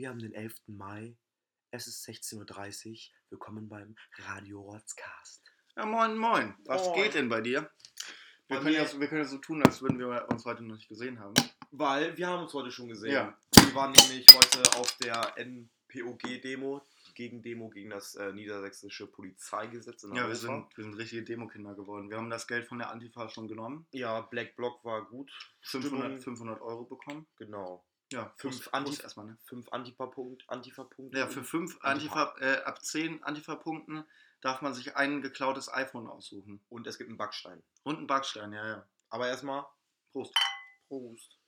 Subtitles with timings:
[0.00, 0.54] Wir haben den 11.
[0.66, 1.14] Mai.
[1.70, 2.96] Es ist 16.30 Uhr.
[3.28, 5.42] Willkommen beim Radio Rotzcast.
[5.76, 6.54] Ja, moin, moin.
[6.64, 7.02] Was Moin.
[7.02, 7.70] geht denn bei dir?
[8.48, 10.62] Wir Bei können, ja, so- wir können ja so tun, als würden wir uns heute
[10.62, 11.34] noch nicht gesehen haben.
[11.70, 13.12] Weil wir haben uns heute schon gesehen.
[13.12, 13.38] Ja.
[13.54, 16.80] Wir waren nämlich heute auf der NPOG-Demo,
[17.14, 22.08] Gegendemo gegen das äh, niedersächsische Polizeigesetz in Ja, wir sind, wir sind richtige Demokinder geworden.
[22.08, 23.86] Wir haben das Geld von der Antifa schon genommen.
[23.92, 25.30] Ja, Black Block war gut.
[25.60, 27.26] 500, Stimmung, 500 Euro bekommen.
[27.36, 27.84] Genau.
[28.12, 29.38] Ja, Fünf Prost- Anti- Prost erstmal, ne?
[29.44, 30.44] Fünf Antifa-Punkte.
[30.48, 31.18] Antifa-Punkte.
[31.18, 32.24] Ja, für fünf Antifa.
[32.32, 34.04] Antifa, äh, ab 10 Antifa-Punkten
[34.40, 36.64] darf man sich ein geklautes iPhone aussuchen.
[36.68, 37.62] Und es gibt einen Backstein.
[37.84, 38.88] Und einen Backstein, ja, ja.
[39.10, 39.64] Aber erstmal
[40.12, 40.34] Prost.
[40.88, 41.38] Prost.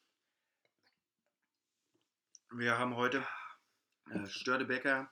[2.51, 3.27] Wir haben heute
[4.11, 5.11] äh, Stördebecker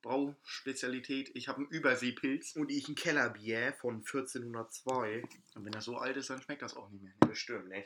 [0.00, 1.30] Brauspezialität.
[1.34, 2.56] Ich habe einen Überseepilz.
[2.56, 5.22] Und ich ein Kellerbier von 1402.
[5.54, 7.12] Und wenn das so alt ist, dann schmeckt das auch nicht mehr.
[7.20, 7.84] Bestimmt, ne?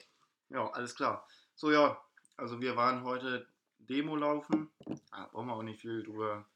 [0.48, 1.28] Ja, alles klar.
[1.56, 2.00] So, ja,
[2.36, 4.70] also wir waren heute Demo laufen.
[5.10, 6.48] Ah, brauchen wir auch nicht viel drüber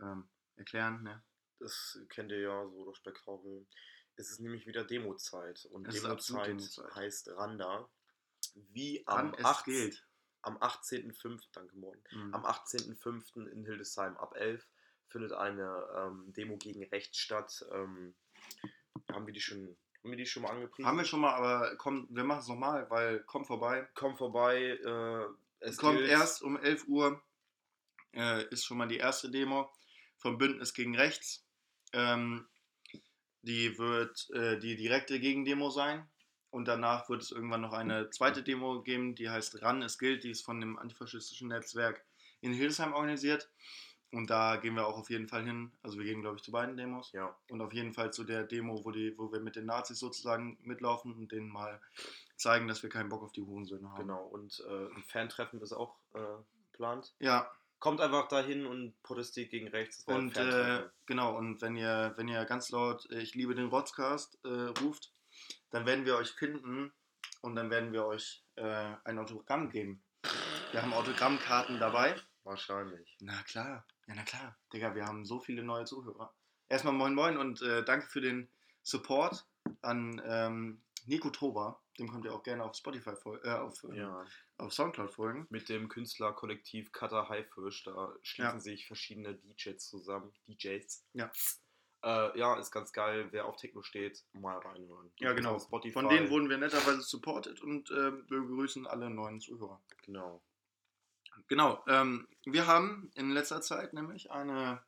[0.00, 1.02] ähm, erklären.
[1.02, 1.22] Ne?
[1.58, 3.66] Das kennt ihr ja so, das Spektakel.
[4.16, 5.66] Es ist nämlich wieder Demo-Zeit.
[5.66, 6.94] Und Demo-Zeit Demo-Zeit.
[6.94, 7.88] heißt Randa.
[8.54, 10.08] Wie am, Wann es 18 gilt.
[10.42, 11.40] am 18.05.
[11.52, 12.02] Danke, Morgen.
[12.10, 12.34] Mhm.
[12.34, 13.46] Am 18.05.
[13.46, 14.66] in Hildesheim ab 11
[15.06, 17.64] findet eine ähm, Demo gegen Rechts statt.
[17.72, 18.14] Ähm,
[19.12, 20.86] haben wir die schon, haben wir die schon mal angepriesen?
[20.86, 23.88] Haben wir schon mal, aber komm, wir machen es nochmal, weil kommt vorbei.
[23.94, 24.78] Komm vorbei.
[24.84, 25.24] Äh,
[25.60, 27.20] es Es kommt gilt- erst um 11 Uhr,
[28.14, 29.70] äh, ist schon mal die erste Demo
[30.16, 31.44] vom Bündnis gegen Rechts.
[31.92, 32.46] Ähm,
[33.42, 36.08] die wird äh, die direkte Gegendemo sein.
[36.50, 40.24] Und danach wird es irgendwann noch eine zweite Demo geben, die heißt RAN, es gilt.
[40.24, 42.02] Die ist von dem antifaschistischen Netzwerk
[42.40, 43.50] in Hildesheim organisiert.
[44.10, 45.70] Und da gehen wir auch auf jeden Fall hin.
[45.82, 47.12] Also wir gehen, glaube ich, zu beiden Demos.
[47.12, 49.98] Ja, Und auf jeden Fall zu der Demo, wo, die, wo wir mit den Nazis
[49.98, 51.80] sozusagen mitlaufen und denen mal
[52.36, 54.00] zeigen, dass wir keinen Bock auf die Hurensöhne haben.
[54.00, 54.24] genau.
[54.24, 56.20] Und äh, ein Fantreffen ist auch äh,
[56.72, 57.14] geplant.
[57.18, 57.50] Ja,
[57.80, 60.02] Kommt einfach dahin und protestiert gegen rechts.
[60.04, 64.38] Und äh, genau, und wenn ihr, wenn ihr ganz laut äh, Ich liebe den Rotzcast
[64.44, 64.48] äh,
[64.82, 65.12] ruft,
[65.70, 66.92] dann werden wir euch finden
[67.40, 70.02] und dann werden wir euch äh, ein Autogramm geben.
[70.72, 72.16] Wir haben Autogrammkarten dabei.
[72.42, 73.16] Wahrscheinlich.
[73.20, 74.58] Na klar, ja na klar.
[74.72, 76.34] Digga, wir haben so viele neue Zuhörer.
[76.68, 78.48] Erstmal moin moin und äh, danke für den
[78.82, 79.46] Support
[79.82, 81.80] an ähm, Nico Toba.
[81.98, 84.24] Dem könnt ihr auch gerne auf Spotify fol- äh, auf, äh, Ja.
[84.58, 85.46] auf Soundcloud folgen.
[85.50, 88.60] Mit dem Künstlerkollektiv Cutter Haifisch, da schließen Ja.
[88.60, 90.32] sich verschiedene DJs zusammen.
[90.46, 91.04] DJs.
[91.14, 91.30] Ja.
[92.04, 93.28] Äh, ja, ist ganz geil.
[93.32, 95.10] Wer auf Techno steht, mal reinhören.
[95.18, 95.58] Ja, genau.
[95.58, 99.82] Von denen wurden wir netterweise supported und äh, wir begrüßen alle neuen Zuhörer.
[100.04, 100.40] Genau.
[101.46, 104.82] Genau, ähm, wir haben in letzter Zeit nämlich eine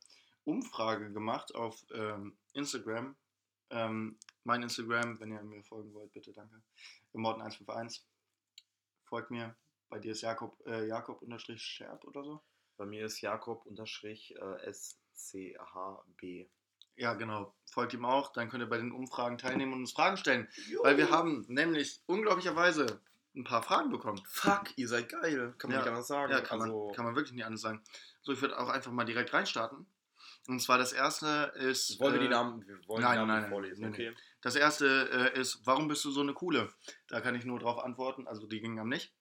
[0.44, 3.16] Umfrage gemacht auf ähm, Instagram.
[3.70, 6.62] Ähm, mein Instagram, wenn ihr mir folgen wollt, bitte, danke.
[7.14, 8.02] Morten151.
[9.04, 9.56] Folgt mir.
[9.88, 12.42] Bei dir ist Jakob, äh, Jakob unterstrich Scherb oder so.
[12.76, 16.48] Bei mir ist Jakob unterstrich äh, SCHB.
[16.96, 17.54] Ja, genau.
[17.70, 18.32] Folgt ihm auch.
[18.32, 20.48] Dann könnt ihr bei den Umfragen teilnehmen und uns Fragen stellen.
[20.82, 23.00] Weil wir haben nämlich unglaublicherweise
[23.34, 24.20] ein paar Fragen bekommen.
[24.26, 25.54] Fuck, ihr seid geil.
[25.58, 25.84] Kann man Ja.
[25.84, 26.32] nicht anders sagen.
[26.32, 27.82] Ja, kann, also, man, kann man wirklich nicht anders sagen.
[28.22, 29.86] So, ich würde auch einfach mal direkt reinstarten.
[30.48, 32.00] Und zwar das erste ist.
[32.00, 33.82] wollen wir die äh, Namen, wir wollen nein, die Namen nein, vorlesen?
[33.82, 34.16] nein, okay.
[34.40, 36.72] Das erste äh, ist, warum bist du so eine coole?
[37.08, 39.14] Da kann ich nur drauf antworten, also die ging am nicht.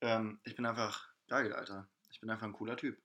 [0.00, 1.88] Ähm, ich bin einfach geil, Alter.
[2.10, 3.00] Ich bin einfach ein cooler Typ.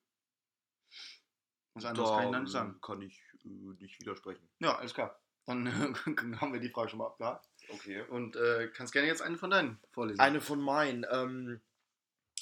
[1.75, 2.81] Was anderes kann ich nicht sagen.
[2.81, 4.49] kann ich äh, nicht widersprechen.
[4.59, 5.19] Ja, alles klar.
[5.45, 5.67] Dann
[6.41, 7.47] haben wir die Frage schon mal abgehakt.
[7.69, 8.01] Okay.
[8.09, 10.19] Und äh, kannst gerne jetzt eine von deinen vorlesen.
[10.19, 11.05] Eine von meinen.
[11.09, 11.61] Ähm,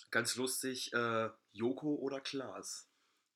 [0.09, 0.93] ganz lustig.
[0.93, 2.87] Äh, Joko oder Klaas?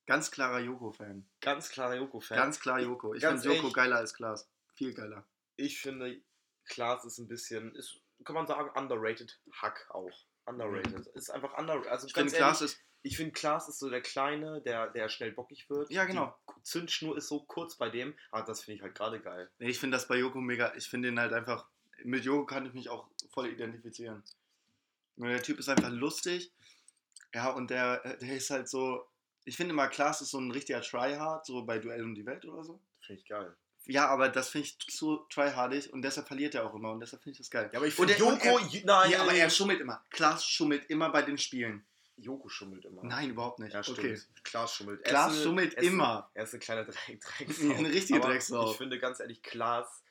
[0.06, 1.28] Ganz klarer Joko-Fan.
[1.40, 2.38] Ganz klarer Joko-Fan.
[2.38, 3.14] Ganz klar Joko.
[3.14, 4.48] Ich finde Joko geiler als Klaas.
[4.74, 5.26] Viel geiler.
[5.56, 6.20] Ich finde,
[6.64, 9.40] Klaas ist ein bisschen, ist, kann man sagen, underrated.
[9.52, 10.12] Hack auch.
[10.44, 11.06] Underrated.
[11.08, 11.90] Ist einfach underrated.
[11.90, 12.78] Also Ich finde, Klaas ist.
[13.02, 15.90] ich finde, Klaas ist so der Kleine, der, der schnell bockig wird.
[15.90, 16.38] Ja, genau.
[16.56, 18.14] Die Zündschnur ist so kurz bei dem.
[18.30, 19.50] Aber das finde ich halt gerade geil.
[19.58, 20.72] Nee, ich finde das bei Joko mega.
[20.76, 21.68] Ich finde ihn halt einfach.
[22.04, 24.22] Mit Joko kann ich mich auch voll identifizieren.
[25.16, 26.52] Weil Der Typ ist einfach lustig.
[27.34, 29.06] Ja, und der, der ist halt so.
[29.44, 32.44] Ich finde immer, Klaas ist so ein richtiger Tryhard, so bei Duell um die Welt
[32.44, 32.80] oder so.
[33.00, 33.54] Finde ich geil.
[33.88, 37.22] Ja, aber das finde ich zu tryhardig und deshalb verliert er auch immer und deshalb
[37.22, 37.70] finde ich das geil.
[37.72, 40.04] Ja, aber ich Und finde und Joko, er- nein, ja, aber er schummelt immer.
[40.10, 41.86] Klaas schummelt immer bei den Spielen.
[42.16, 43.04] Joko schummelt immer.
[43.04, 43.74] Nein, überhaupt nicht.
[43.74, 43.98] Ja, stimmt.
[44.00, 44.18] okay.
[44.42, 45.04] Klaas schummelt.
[45.04, 46.28] Klaas eine- schummelt er immer.
[46.34, 47.70] Er ist eine kleine Dreck, Drecksau.
[47.74, 48.70] Eine richtige Aber Drecksau.
[48.72, 50.02] Ich finde ganz ehrlich, Klaas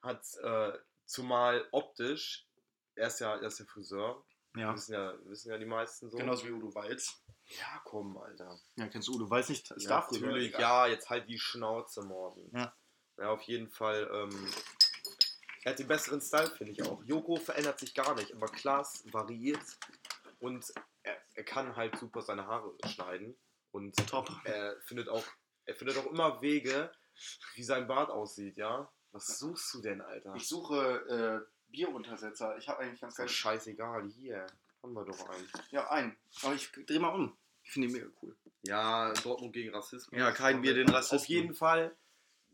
[0.00, 0.72] hat äh,
[1.08, 2.46] zumal optisch,
[2.94, 4.24] er ist ja, er ist ja Friseur,
[4.54, 4.74] Ja.
[4.74, 6.16] wissen ja, wissen ja die meisten so.
[6.18, 7.22] Genauso wie Udo Walz.
[7.46, 8.58] Ja, komm, Alter.
[8.76, 9.70] Ja, kennst du Udo Walz nicht?
[9.70, 12.50] Ja, Starfriseur, natürlich, ja, jetzt halt die Schnauze morgen.
[12.54, 12.74] Ja.
[13.16, 14.08] Ja, auf jeden Fall.
[14.12, 14.52] Ähm,
[15.64, 17.02] er hat den besseren Style, finde ich auch.
[17.04, 19.60] Joko verändert sich gar nicht, aber Klaas variiert
[20.38, 20.72] und
[21.02, 23.36] er, er kann halt super seine Haare schneiden
[23.72, 24.30] und Top.
[24.44, 25.24] er findet auch,
[25.64, 26.92] er findet auch immer Wege,
[27.54, 28.90] wie sein Bart aussieht, ja?
[29.12, 30.34] Was suchst du denn, Alter?
[30.34, 32.56] Ich suche äh, Bieruntersetzer.
[32.58, 33.28] Ich habe eigentlich ganz geil.
[33.28, 34.46] scheißegal, hier.
[34.82, 35.48] Haben wir doch einen.
[35.70, 36.16] Ja, einen.
[36.42, 37.36] Aber ich dreh mal um.
[37.64, 38.36] Ich finde die mega cool.
[38.62, 40.18] Ja, Dortmund gegen Rassismus.
[40.18, 41.18] Ja, kein Bier den Rassisten.
[41.18, 41.96] Auf jeden Fall.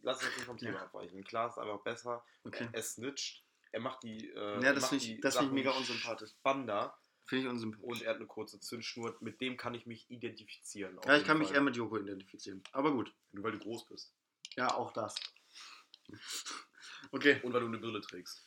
[0.02, 0.82] Lass uns nicht vom Thema Ja.
[0.82, 1.22] abweichen.
[1.24, 2.24] Klar ist einfach besser.
[2.44, 2.68] Okay.
[2.72, 3.42] Er snitcht.
[3.72, 4.30] Er macht die.
[4.30, 6.30] Äh, Ja, er das finde ich, das find ich mega unsympathisch.
[6.30, 6.96] Spannender.
[7.26, 7.86] Finde ich unsympathisch.
[7.88, 9.16] Und er hat eine kurze Zündschnur.
[9.20, 10.98] Mit dem kann ich mich identifizieren.
[11.06, 11.56] ja, ich kann mich Fall.
[11.56, 12.62] eher mit Joko identifizieren.
[12.72, 13.14] Aber gut.
[13.32, 14.12] Nur weil du groß bist.
[14.56, 15.14] Ja, auch das.
[17.12, 18.46] Okay, Und weil du eine Brille trägst.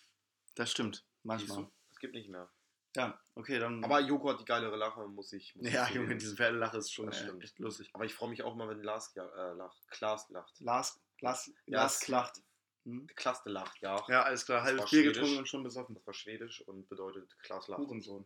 [0.56, 1.06] das stimmt.
[1.24, 1.70] Manchmal.
[1.90, 2.52] Das gibt nicht mehr.
[2.96, 3.84] Ja, okay, dann.
[3.84, 5.56] Aber Joko hat die geilere Lache, muss ich.
[5.56, 6.06] Muss ich ja, zugeben.
[6.06, 7.44] Junge, diese Pferdelache ist schon äh, stimmt.
[7.44, 7.90] echt lustig.
[7.94, 9.22] Aber ich freue mich auch mal, wenn Lars äh,
[9.54, 9.88] lacht.
[9.92, 10.60] Klaas lacht.
[10.60, 12.42] Lars, Lars, Ja, Lars es- klacht.
[12.86, 13.06] Hm?
[13.16, 14.04] Klaste lacht, ja.
[14.08, 14.64] Ja, alles klar.
[14.64, 15.94] Halbes Bier getrunken und schon besoffen.
[15.94, 17.80] Das war schwedisch und bedeutet Klaas lacht.
[17.82, 18.26] Hurensohn.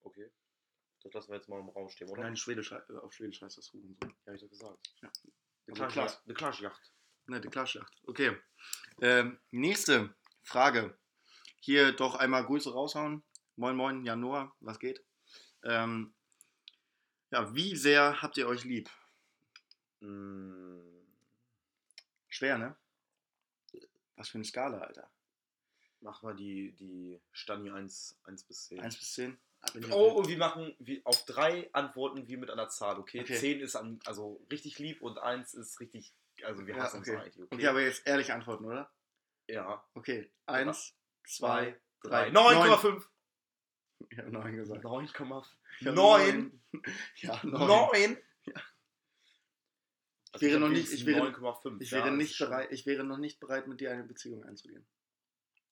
[0.00, 0.30] Okay.
[1.02, 2.22] Das lassen wir jetzt mal im Raum stehen, oder?
[2.22, 3.98] Nein, Schwedisch, äh, auf Schwedisch heißt das Hurensohn.
[4.24, 4.94] Ja, hab ich doch gesagt.
[5.02, 5.10] Ja.
[5.68, 6.22] Also Klaas.
[6.34, 6.92] Klaasjacht.
[7.28, 7.92] Ne, die Klarschlacht.
[8.06, 8.36] Okay.
[9.02, 10.98] Ähm, nächste Frage.
[11.60, 13.22] Hier doch einmal Grüße raushauen.
[13.56, 15.04] Moin, moin, Januar, was geht?
[15.62, 16.14] Ähm,
[17.30, 18.88] ja, wie sehr habt ihr euch lieb?
[20.00, 20.98] Mm,
[22.28, 22.76] Schwer, ne?
[24.16, 25.10] Was für eine Skala, Alter.
[26.00, 28.80] mach mal die, die Stani 1, 1 bis 10.
[28.80, 29.38] 1 bis 10?
[29.90, 33.20] Oh, und wir machen wie, auf drei Antworten wie mit einer Zahl, okay?
[33.20, 33.36] Okay.
[33.36, 36.14] 10 ist an, also richtig lieb und 1 ist richtig,
[36.44, 37.10] also wir Ja, hassen okay.
[37.12, 37.54] uns eigentlich, okay?
[37.54, 38.90] okay, aber jetzt ehrlich antworten, oder?
[39.46, 39.84] ja.
[39.94, 40.30] Okay.
[40.46, 40.94] 1,
[41.26, 43.04] 2, 3, 3, 9,5.
[44.10, 44.84] Ich habe 9 gesagt.
[44.84, 45.44] 9,5.
[45.80, 46.62] Ich hab 9.
[47.16, 47.66] Ja, 9.
[47.66, 48.18] 9.
[48.46, 48.62] Ja.
[50.32, 51.80] Also wäre hab noch nicht- ich wäre- 9,5.
[51.80, 54.86] Ich ja, wäre, nicht bereit, ich wäre noch nicht bereit, mit dir eine Beziehung einzugehen.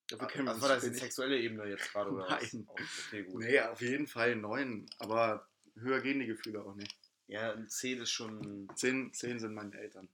[0.08, 0.98] Dafür kennen wir Also war das wenig.
[1.00, 2.52] sexuelle Ebene jetzt gerade oder was?
[2.52, 2.64] Nein.
[2.68, 2.76] Oh,
[3.08, 3.42] Okay, gut.
[3.42, 4.86] Nee, auf jeden Fall 9.
[4.98, 6.96] Aber höher gehen die Gefühle auch nicht.
[7.26, 10.08] Ja, ein 10 ist schon 10, 10 sind meine Eltern.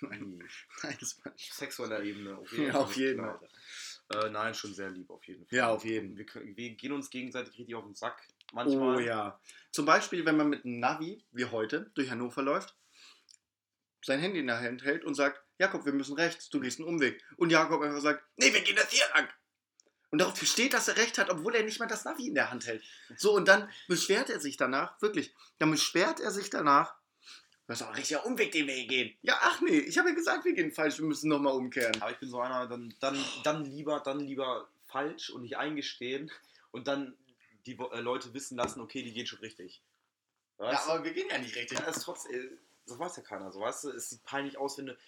[0.08, 0.38] Nein, hm,
[0.82, 1.52] nein, das war nicht.
[1.52, 2.36] sexueller Ebene.
[2.38, 3.40] Auf Ja, auf jeden klar.
[4.12, 5.56] Äh, nein, schon sehr lieb, auf jeden Fall.
[5.56, 6.16] Ja, auf jeden.
[6.16, 8.26] Wir, wir gehen uns gegenseitig richtig auf den Sack.
[8.52, 8.96] Manchmal.
[8.96, 9.40] Oh ja.
[9.70, 12.74] Zum Beispiel, wenn man mit einem Navi, wie heute, durch Hannover läuft,
[14.04, 16.88] sein Handy in der Hand hält und sagt, Jakob, wir müssen rechts, du gehst einen
[16.88, 17.22] Umweg.
[17.36, 19.28] Und Jakob einfach sagt, nee, wir gehen das hier lang.
[20.10, 22.50] Und darauf besteht, dass er recht hat, obwohl er nicht mal das Navi in der
[22.50, 22.82] Hand hält.
[23.16, 26.96] So, und dann beschwert er sich danach, wirklich, dann beschwert er sich danach,
[27.70, 29.16] das ist auch ein richtiger Umweg, den wir hier gehen.
[29.22, 32.02] Ja, ach nee, ich habe ja gesagt, wir gehen falsch, wir müssen nochmal umkehren.
[32.02, 36.32] Aber ich bin so einer, dann, dann, dann lieber, dann lieber falsch und nicht eingestehen
[36.72, 37.16] und dann
[37.66, 39.84] die äh, Leute wissen lassen, okay, die gehen schon richtig.
[40.58, 41.04] Weißt du?
[41.04, 41.78] wir gehen ja nicht richtig.
[41.78, 44.76] Ja, das ist trotzdem, so weiß ja keiner, so weißt du, es sieht peinlich aus,
[44.76, 44.98] wenn du,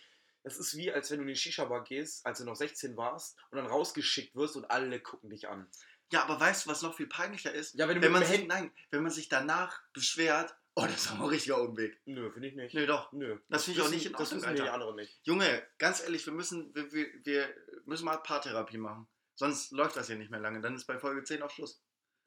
[0.44, 3.36] das ist wie, als wenn du in die Shisha-Bar gehst, als du noch 16 warst
[3.50, 5.66] und dann rausgeschickt wirst und alle gucken dich an.
[6.12, 7.74] Ja, aber weißt du, was noch viel peinlicher ist?
[7.74, 11.12] Ja, wenn du Wenn man, sich, nein, wenn man sich danach beschwert, oh, das ist
[11.12, 12.00] aber ein richtiger Umweg.
[12.06, 12.74] Nö, finde ich nicht.
[12.74, 13.12] Nee, doch.
[13.12, 13.38] Nö.
[13.48, 15.20] Das finde ich auch nicht in Das Ordnung, wissen die anderen nicht.
[15.24, 17.54] Junge, ganz ehrlich, wir müssen, wir, wir, wir
[17.84, 19.08] müssen mal Paartherapie machen.
[19.34, 20.60] Sonst läuft das hier nicht mehr lange.
[20.60, 21.82] Dann ist bei Folge 10 auch Schluss.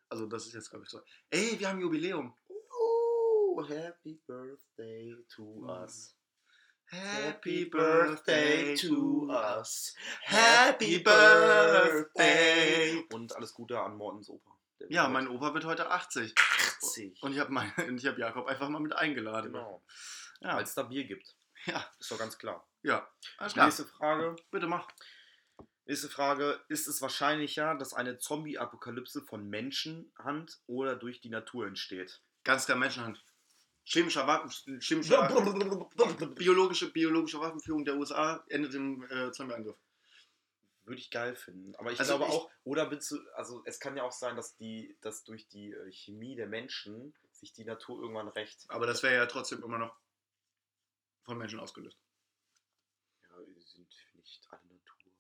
[0.10, 1.02] Also, das ist jetzt, glaube ich, so.
[1.30, 2.36] Ey, wir haben Jubiläum.
[2.48, 6.16] Oh, happy birthday to us.
[6.88, 9.96] Happy birthday to us.
[10.22, 13.04] Happy birthday.
[13.12, 14.55] Und alles Gute an Mortens Opa.
[14.90, 16.34] Ja, mein Opa wird heute 80.
[16.38, 17.22] 80.
[17.24, 19.52] Und ich habe hab Jakob einfach mal mit eingeladen.
[19.54, 19.84] Genau.
[20.42, 21.36] Ja, Weil es da Bier gibt.
[21.66, 22.68] ja, Ist doch ganz klar.
[22.84, 23.08] ja.
[23.38, 23.66] Alles klar.
[23.66, 24.36] Nächste Frage.
[24.52, 24.88] Bitte mach.
[25.86, 26.60] Nächste Frage.
[26.68, 32.22] Ist es wahrscheinlicher, dass eine Zombie-Apokalypse von Menschenhand oder durch die Natur entsteht?
[32.44, 33.24] Ganz klar Menschenhand.
[33.88, 35.28] Chemischer Waffen, chemischer,
[36.36, 39.78] biologische, biologische Waffenführung der USA endet im äh, Zombieangriff.
[40.86, 41.76] Würde ich geil finden.
[41.76, 44.36] Aber ich Also glaube ich- auch, oder willst du, also es kann ja auch sein,
[44.36, 48.66] dass die, dass durch die äh, Chemie der Menschen sich die Natur irgendwann rächt.
[48.70, 49.96] Aber das wäre ja trotzdem immer noch
[51.24, 51.98] von Menschen ausgelöst.
[53.24, 55.12] Ja, wir sind nicht alle Natur.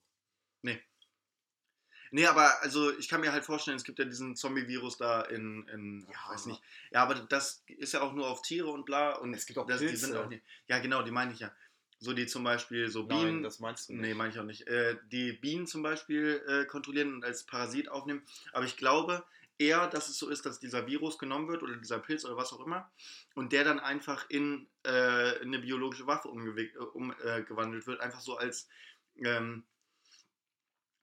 [2.11, 5.67] Nee, aber also ich kann mir halt vorstellen, es gibt ja diesen Zombie-Virus da in,
[5.67, 6.29] in Ja.
[6.29, 6.61] weiß nicht.
[6.91, 9.15] Ja, aber das ist ja auch nur auf Tiere und bla.
[9.15, 10.05] Und Es gibt auch das, die Pilze.
[10.05, 10.43] sind auch nicht.
[10.67, 11.53] Ja, genau, die meine ich ja.
[11.99, 13.43] So die zum Beispiel so Nein, Bienen.
[13.43, 14.01] das meinst du nicht.
[14.01, 14.67] Nee, meine ich auch nicht.
[14.67, 18.23] Äh, die Bienen zum Beispiel äh, kontrollieren und als Parasit aufnehmen.
[18.51, 19.23] Aber ich glaube
[19.57, 22.51] eher, dass es so ist, dass dieser Virus genommen wird oder dieser Pilz oder was
[22.51, 22.91] auch immer
[23.35, 28.01] und der dann einfach in, äh, in eine biologische Waffe umgewandelt um, äh, gewandelt wird.
[28.01, 28.67] Einfach so als,
[29.15, 29.63] ähm,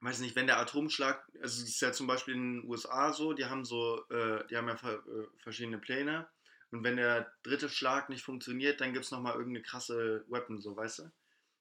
[0.00, 3.32] weiß nicht, wenn der Atomschlag, also es ist ja zum Beispiel in den USA so,
[3.32, 6.28] die haben so, äh, die haben ja ver, äh, verschiedene Pläne.
[6.72, 10.74] Und wenn der dritte Schlag nicht funktioniert, dann gibt es nochmal irgendeine krasse Weapon, so
[10.74, 11.12] weißt du?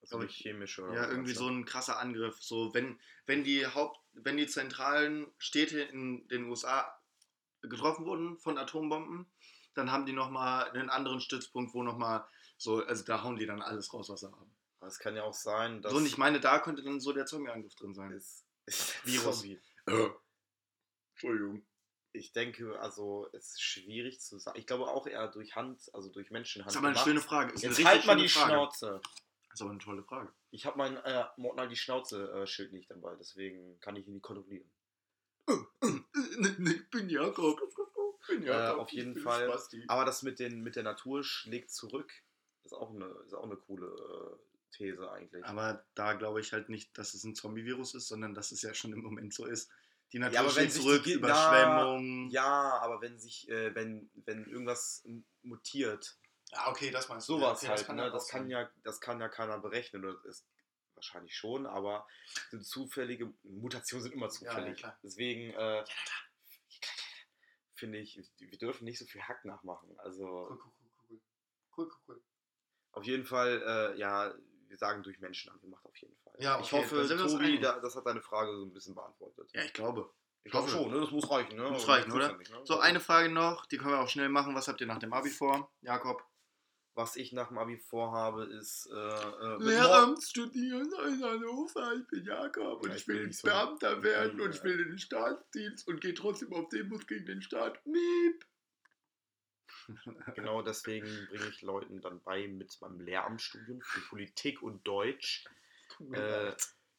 [0.02, 0.84] Also nicht chemische.
[0.84, 2.42] oder Ja, irgendwie so ein krasser Angriff.
[2.42, 6.98] So, wenn, wenn die Haupt, wenn die zentralen Städte in den USA
[7.62, 9.32] getroffen wurden von Atombomben,
[9.76, 12.26] dann haben die nochmal einen anderen Stützpunkt, wo nochmal
[12.58, 14.56] so, also da hauen die dann alles raus, was sie haben.
[14.80, 15.92] Aber Es kann ja auch sein, dass.
[15.92, 18.12] So, und ich meine, da könnte dann so der Zombie-Angriff drin sein.
[18.14, 19.42] es, es, Virus.
[19.42, 19.60] Zombie.
[21.14, 21.66] Entschuldigung.
[22.14, 24.60] Ich denke, also es ist schwierig zu sagen.
[24.60, 26.68] Ich glaube auch eher durch Hand, also durch Menschenhand.
[26.68, 27.08] Das ist aber eine gemacht.
[27.08, 27.54] schöne Frage.
[27.54, 28.52] Ist Jetzt halt mal die Frage.
[28.52, 29.02] Schnauze.
[29.50, 30.32] Das ist aber eine tolle Frage.
[30.52, 34.24] Ich habe mein äh, Morten halt die Schnauze-Schild nicht dabei, deswegen kann ich ihn nicht
[34.24, 34.70] kontrollieren.
[35.48, 37.60] Ich bin Jakob.
[38.22, 39.48] Ich bin Äh, auf jeden Fall.
[39.48, 39.84] Spasti.
[39.88, 42.12] Aber das mit, den, mit der Natur schlägt zurück,
[42.64, 45.44] ist auch eine, ist auch eine coole äh, These eigentlich.
[45.46, 48.74] Aber da glaube ich halt nicht, dass es ein Zombie-Virus ist, sondern dass es ja
[48.74, 49.70] schon im Moment so ist.
[50.14, 52.30] Die Natur aber wenn sich zurück, die- Überschwemmung.
[52.30, 55.06] ja, aber wenn sich, äh, wenn, wenn irgendwas
[55.44, 56.18] mutiert,
[56.54, 58.12] Ah, okay, das meinst sowas Ja, okay, halt, kann ne?
[58.12, 60.04] das, kann ja, das kann ja keiner berechnen.
[60.04, 60.46] Oder ist
[60.96, 62.06] wahrscheinlich schon, aber
[62.50, 64.80] sind zufällige Mutationen sind immer zufällig.
[64.80, 65.00] klar.
[65.02, 65.86] Deswegen äh,
[67.74, 69.98] finde ich, wir dürfen nicht so viel Hack nachmachen.
[70.00, 71.22] Also Cool, cool, cool, cool.
[71.78, 72.24] Cool, cool, cool.
[72.92, 73.64] auf jeden Fall,
[73.96, 74.34] äh, ja,
[74.72, 76.34] wir sagen durch Menschen angemacht auf jeden Fall.
[76.40, 77.62] Ja, ich okay, hoffe, Tobi, einig.
[77.62, 79.52] da, das hat deine Frage so ein bisschen beantwortet.
[79.54, 80.10] Ja, ich glaube.
[80.44, 80.78] ich glaube hoffe.
[80.78, 81.02] schon, ne?
[81.02, 81.58] das muss reichen.
[81.58, 81.70] Ne?
[81.70, 82.32] Muss Aber reichen, oder?
[82.32, 82.62] ja nicht, ne?
[82.64, 84.56] So, eine Frage noch, die können wir auch schnell machen.
[84.56, 86.24] Was habt ihr nach dem Abi vor, Jakob?
[86.94, 91.94] Was ich nach dem Abi vorhabe, ist äh, äh, Lehramt studieren in Hannover.
[91.96, 94.46] Ich bin Jakob Ja, und ich ich will Beamter werden Ja.
[94.46, 97.86] und ich will in den Staatsdienst und gehe trotzdem auf Demos gegen den Staat.
[97.86, 98.46] Miep.
[100.36, 105.46] Genau deswegen bringe ich Leuten dann bei mit meinem Lehramtsstudium für Politik und Deutsch,
[106.12, 106.54] äh,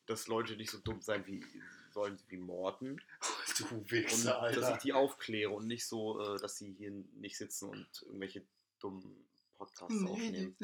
[0.06, 1.44] dass Leute nicht so dumm sein wie
[1.92, 3.00] sollen wie Morten
[3.58, 4.78] du und Wichser, dass ich Alter.
[4.78, 8.46] die aufkläre und nicht so, äh, dass sie hier nicht sitzen und irgendwelche
[8.80, 10.56] dummen Podcasts aufnehmen.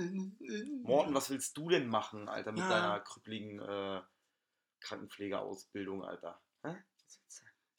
[0.82, 2.68] Morten, was willst du denn machen, Alter, mit Ja.
[2.68, 4.00] deiner krüppeligen äh,
[4.80, 6.40] Krankenpflegeausbildung, Alter?
[6.62, 6.76] Hä?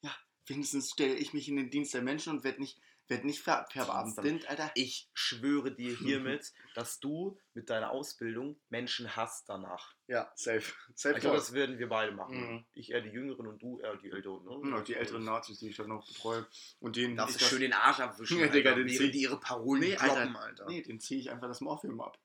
[0.02, 0.08] Du?
[0.46, 3.66] Wenigstens stelle ich mich in den Dienst der Menschen und werde nicht, werd nicht ver
[3.70, 4.70] verbeamtet, Alter.
[4.74, 9.94] Ich schwöre dir hiermit, dass du mit deiner Ausbildung Menschen hasst danach.
[10.06, 10.72] Ja, safe.
[10.94, 12.40] Safe Ich glaube, das werden wir beide machen.
[12.54, 12.64] Mhm.
[12.72, 14.42] Ich eher die Jüngeren und du eher die Älteren.
[14.44, 14.50] Ne?
[14.50, 16.46] Und auch die älteren Nazis, die ich dann noch betreue.
[16.78, 19.38] Und denen Darfst ich das- schön den Arsch abwischen, Ja, Digga, den während die ihre
[19.38, 20.34] Parolen Nee, Alter.
[20.40, 20.66] Alter.
[20.66, 22.18] Nee, den ziehe ich einfach das Morphium ab.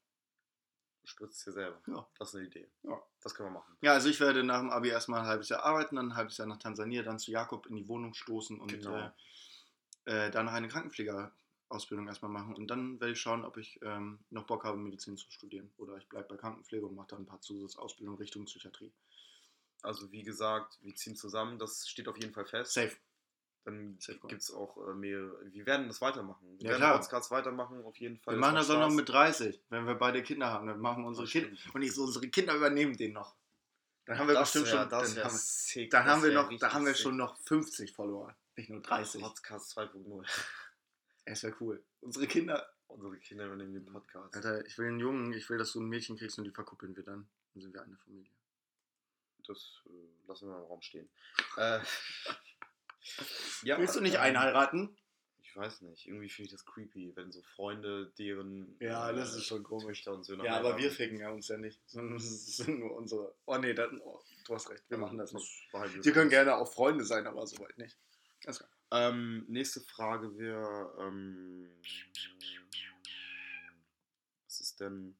[1.03, 1.79] Spritzt dir selber.
[1.87, 2.07] Ja.
[2.17, 2.67] Das ist eine Idee.
[2.81, 2.99] Ja.
[3.21, 3.77] Das können wir machen.
[3.81, 6.37] Ja, also ich werde nach dem Abi erstmal ein halbes Jahr arbeiten, dann ein halbes
[6.37, 8.95] Jahr nach Tansania, dann zu Jakob in die Wohnung stoßen und Genau.
[8.97, 9.11] äh,
[10.05, 12.55] äh, danach eine Krankenpflegerausbildung erstmal machen.
[12.55, 15.71] Und dann werde ich schauen, ob ich ähm, noch Bock habe, Medizin zu studieren.
[15.77, 18.91] Oder ich bleibe bei Krankenpflege und mache dann ein paar Zusatzausbildungen Richtung Psychiatrie.
[19.81, 21.59] Also wie gesagt, wir ziehen zusammen.
[21.59, 22.73] Das steht auf jeden Fall fest.
[22.73, 22.95] Safe.
[23.65, 23.97] Dann
[24.27, 25.39] gibt es auch äh, mehrere.
[25.51, 26.45] Wir werden das weitermachen.
[26.59, 26.99] Wir Ja, werden klar.
[26.99, 28.35] Podcasts weitermachen, auf jeden Fall.
[28.35, 30.67] Wir machen das auch noch mit 30, wenn wir beide Kinder haben.
[30.67, 31.49] Dann machen unsere Kinder.
[31.73, 33.35] Und ich so, unsere Kinder übernehmen den noch.
[34.05, 34.89] Dann haben wir Das bestimmt wär- schon.
[34.91, 38.35] dann haben sick, dann haben wir noch, da haben wir schon noch 50 Follower.
[38.55, 39.21] Nicht nur 30.
[39.21, 40.25] Podcast 2.0.
[41.25, 41.83] Es wäre cool.
[41.99, 42.69] Unsere Kinder.
[42.87, 44.35] Unsere Kinder übernehmen den Podcast.
[44.35, 46.95] Alter, ich will einen Jungen, ich will, dass du ein Mädchen kriegst und die verkuppeln
[46.95, 47.27] wir dann.
[47.53, 48.31] Dann sind wir eine Familie.
[49.45, 51.09] Das äh, lassen wir mal im Raum stehen.
[51.57, 51.79] Äh,
[53.63, 54.95] ja, Willst du nicht ähm, einheiraten?
[55.39, 56.07] Ich weiß nicht.
[56.07, 59.85] Irgendwie finde ich das creepy, wenn so Freunde deren Ja, äh, das ist schon komisch.
[60.03, 61.81] Töchter und Söhne Ja, aber wir ficken ja uns ja nicht.
[61.89, 63.35] Sondern es sind nur unsere.
[63.45, 64.83] Oh nee, dann, oh, du hast recht.
[64.89, 65.67] Wir machen das nicht.
[65.73, 67.97] wir können gerne auch Freunde sein, aber soweit nicht.
[68.45, 68.69] Klar.
[68.91, 71.69] Ähm, nächste Frage wäre, ähm,
[74.45, 75.17] was ist denn?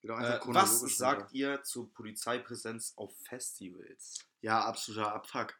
[0.00, 4.18] Wieder Äh, was sagt ihr zur Polizeipräsenz auf Festivals?
[4.40, 5.58] Ja, absoluter Abfuck.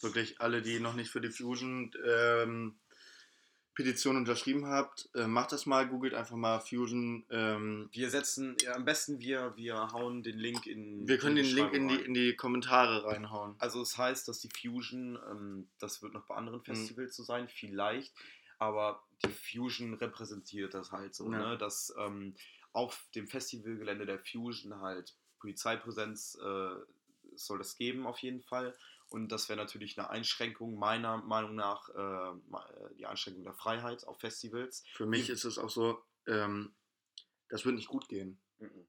[0.00, 2.78] Wirklich, alle, die noch nicht für die Fusion ähm,
[3.78, 7.24] Petition unterschrieben habt, äh, macht das mal, googelt einfach mal Fusion.
[7.30, 11.42] Ähm, Wir setzen, ja, am besten wir, wir hauen den Link in wir können die
[11.42, 13.54] den Link in die, in die Kommentare reinhauen.
[13.60, 16.38] Also es heißt, dass die Fusion, ähm, das wird noch bei Mhm.
[16.38, 18.12] anderen Festivals so sein, vielleicht,
[18.58, 21.50] aber die Fusion repräsentiert das halt so, Ja.
[21.50, 21.56] ne?
[21.58, 22.34] dass ähm,
[22.72, 26.74] auf dem Festivalgelände der Fusion halt Polizeipräsenz äh,
[27.36, 28.74] soll das geben auf jeden Fall.
[29.10, 34.06] Und das wäre natürlich eine Einschränkung, meiner Meinung nach, äh, äh, die Einschränkung der Freiheit
[34.06, 34.84] auf Festivals.
[34.94, 36.74] Für mich ist es auch so, ähm,
[37.48, 38.38] das wird nicht gut gehen.
[38.58, 38.86] Mhm.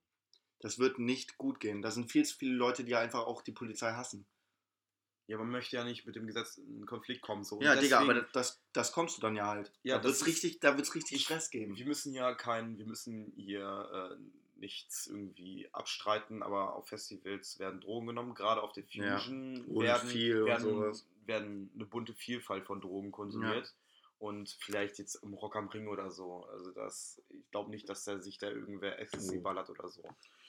[0.60, 1.82] Das wird nicht gut gehen.
[1.82, 4.26] Da sind viel zu viele Leute, die einfach auch die Polizei hassen.
[5.28, 7.44] Ja, man möchte ja nicht mit dem Gesetz in Konflikt kommen.
[7.44, 7.58] So.
[7.58, 9.72] Und Ja, Digga, deswegen- aber das, das kommst du dann ja halt.
[9.84, 11.78] Ja, da wird es richtig, da wird's richtig Stress geben.
[11.78, 17.82] Wir müssen ja kein, wir müssen hier äh, nichts irgendwie abstreiten, aber auf Festivals werden
[17.82, 20.94] Drogen genommen, gerade auf der Ja, Fusion und werden, viel werden,
[21.26, 23.76] werden eine bunte Vielfalt von Drogen konsumiert.
[24.18, 26.44] Und vielleicht jetzt im Rock am Ring oder so.
[26.52, 29.42] Also das, ich glaube nicht, dass da sich da irgendwer Ecstasy Oh.
[29.42, 30.04] ballert oder so.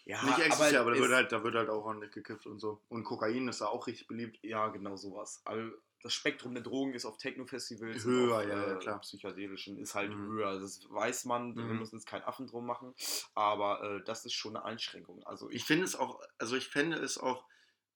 [0.06, 2.58] Ja, Nicht Ecstasy, aber, da, es- wird halt, da wird halt auch ordentlich gekifft und
[2.58, 2.80] so.
[2.88, 4.40] Und Kokain ist da auch richtig beliebt.
[4.42, 5.40] ja, genau sowas.
[5.44, 5.70] Also,
[6.02, 9.00] das Spektrum der Drogen ist auf Techno-Festivals Höher, auf, ja, ja, äh, klar.
[9.00, 10.32] psychedelischen ist halt Mhm.
[10.32, 10.58] höher.
[10.58, 11.78] Das weiß man, wir Mhm.
[11.78, 12.94] müssen jetzt keinen Affen drum machen,
[13.34, 15.22] aber äh, das ist schon eine Einschränkung.
[15.26, 17.44] Also Ich ich, finde es auch, also ich fände es auch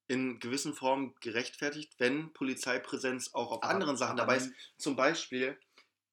[0.06, 4.52] in gewissen Formen gerechtfertigt, wenn Polizeipräsenz auch auf Aber- anderen Sachen dabei ist.
[4.76, 5.58] Zum Beispiel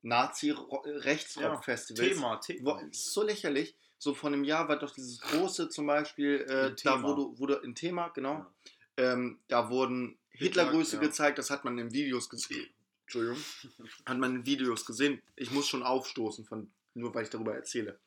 [0.03, 2.15] Nazi-Rechtsrock-Festivals.
[2.15, 2.81] Thema, Wo, Thema.
[2.89, 3.75] ist so lächerlich.
[3.97, 7.03] So vor einem Jahr war doch dieses große zum Beispiel, äh, da Thema.
[7.03, 8.33] wurde, wurde ein Thema, genau.
[8.33, 8.51] Ja.
[8.97, 11.01] Ähm, da wurden Hitlergrüße ja.
[11.01, 12.69] gezeigt, das hat man in Videos gesehen.
[13.03, 13.43] Entschuldigung.
[14.05, 15.21] hat man in Videos gesehen.
[15.35, 17.99] Ich muss schon aufstoßen, von, nur weil ich darüber erzähle.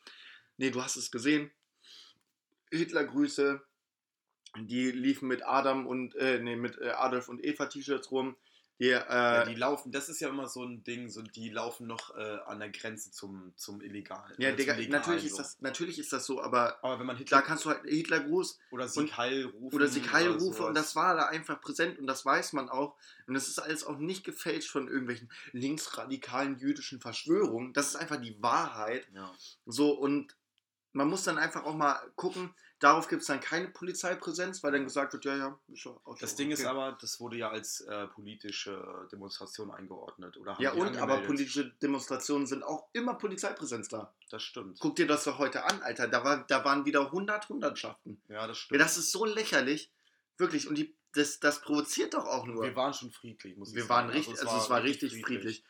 [0.57, 1.51] Nee, du hast es gesehen.
[2.71, 3.63] Hitlergrüße,
[4.57, 8.37] die liefen mit Adam und, äh, nee, mit äh, Adolf und Eva T-Shirts rum.
[8.81, 11.87] Die, äh, Ja, die laufen, das ist ja immer so ein Ding, so, die laufen
[11.87, 14.35] noch äh, an der Grenze zum, zum Illegalen.
[14.39, 17.07] ja, oder Digga, zum Legalen natürlich ist, das, natürlich ist das so, aber Aber wenn
[17.07, 20.57] man da Hitler kannst du halt Hitlergruß oder Sieg Heil rufen oder Sieg Heil rufe
[20.59, 20.69] sowas.
[20.69, 22.97] und das war da einfach präsent und das weiß man auch.
[23.27, 27.73] Und das ist alles auch nicht gefälscht von irgendwelchen linksradikalen jüdischen Verschwörungen.
[27.73, 29.07] Das ist einfach die Wahrheit.
[29.15, 29.33] Ja.
[29.67, 30.37] So, und
[30.93, 34.85] man muss dann einfach auch mal gucken, darauf gibt es dann keine Polizeipräsenz, weil dann
[34.85, 36.69] gesagt wird, ja, ja, ist ja auch Das Ding ist okay.
[36.69, 40.37] aber, das wurde ja als äh, politische Demonstration eingeordnet.
[40.37, 44.13] Oder Ja, und aber politische Demonstrationen sind auch immer Polizeipräsenz da.
[44.31, 44.79] Das stimmt.
[44.81, 46.09] Guck dir das doch heute an, Alter.
[46.09, 48.21] Da, war, da waren wieder 100 Hundertschaften.
[48.29, 48.81] Ja, das Ja, stimmt.
[48.81, 49.91] das ist so lächerlich.
[50.37, 50.69] Wirklich.
[50.69, 52.63] Und die, das, das provoziert doch auch nur.
[52.65, 54.09] wir waren schon friedlich, muss ich Wir sagen.
[54.09, 55.65] waren richtig, also es war richtig friedlich.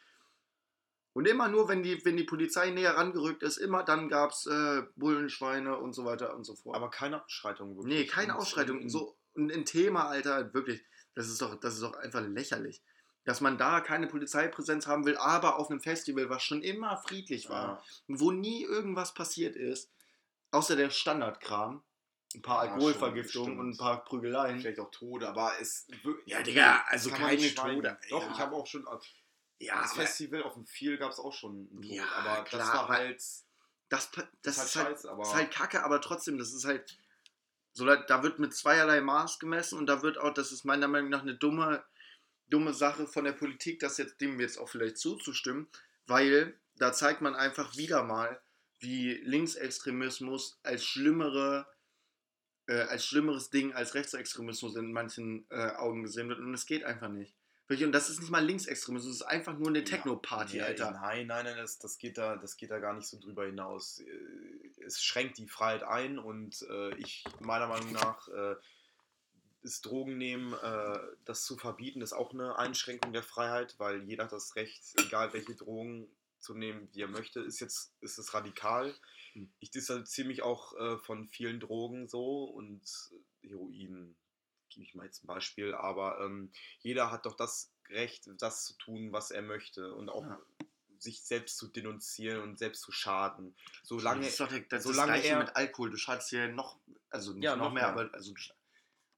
[1.14, 4.47] Und immer nur, wenn die, wenn die Polizei näher rangerückt ist, immer dann gab es
[4.47, 6.76] äh, Bullenschweine und so weiter und so fort.
[6.76, 7.94] Aber keine Ausschreitung wirklich.
[7.94, 8.88] nee, keine Ausschreitung.
[8.88, 10.85] So ein Thema, Alter, wirklich.
[11.14, 12.83] Das ist doch, das ist doch einfach lächerlich.
[13.25, 17.49] Dass man da keine Polizeipräsenz haben will, aber auf einem Festival, was schon immer friedlich
[17.49, 19.90] war, Ja, wo nie irgendwas passiert ist,
[20.50, 21.83] außer der Standardkram.
[22.35, 24.59] Ein paar Ja, Alkoholvergiftungen und ein paar Prügeleien.
[24.61, 25.87] vielleicht auch Tode, aber es.
[26.26, 27.76] Ja, Digga, also keine nicht schweigen.
[27.76, 27.99] Tode.
[28.11, 28.33] Doch, Ja.
[28.33, 28.85] ich habe auch schon.
[29.64, 32.61] Ja, das Festival auf dem Viel gab es auch schon einen Tod, Ja, aber klar,
[32.61, 33.16] das war halt.
[33.21, 35.23] das, das, Das ist, ist halt halt, scheiße, aber.
[35.23, 36.99] ist halt kacke, aber trotzdem, das ist halt.
[37.73, 40.86] So, da, da wird mit zweierlei Maß gemessen und da wird auch, das ist meiner
[40.86, 41.84] Meinung nach eine dumme,
[42.49, 45.69] dumme Sache von der Politik, das jetzt dem jetzt auch vielleicht zuzustimmen,
[46.06, 48.41] weil da zeigt man einfach wieder mal,
[48.78, 51.67] wie Linksextremismus als schlimmere,
[52.67, 56.84] äh, als schlimmeres Ding als Rechtsextremismus in manchen äh, Augen gesehen wird und es geht
[56.84, 57.34] einfach nicht.
[57.75, 60.93] Wirklich, Und das ist nicht mal Linksextremismus, das ist einfach nur eine Techno-Party, Ja, Alter.
[60.93, 63.99] Nein, nein, nein, das, das, geht da, das geht da gar nicht so drüber hinaus.
[63.99, 68.54] Äh, Es schränkt die Freiheit ein und äh, ich, meiner Meinung nach, äh,
[69.63, 74.25] ist Drogen nehmen, äh, das zu verbieten, ist auch eine Einschränkung der Freiheit, weil jeder
[74.25, 76.06] hat das Recht, egal welche Drogen
[76.39, 77.41] zu nehmen, wie er möchte.
[77.41, 78.95] Ist jetzt, ist es radikal.
[79.32, 79.50] Hm.
[79.58, 82.82] Ich distanziere mich auch äh, von vielen Drogen so und
[83.43, 84.15] Heroin
[84.75, 88.75] gebe ich mal jetzt ein Beispiel, aber ähm, jeder hat doch das Recht, das zu
[88.78, 90.41] tun, was er möchte und auch Ja.
[90.99, 93.54] sich selbst zu denunzieren und selbst zu schaden.
[93.82, 95.91] Solange, das ist doch der, das, solange das er- mit Alkohol.
[95.91, 96.78] Du schadest dir noch,
[97.10, 98.04] also nicht Ja, noch, noch mehr, mehr.
[98.06, 98.41] aber also, du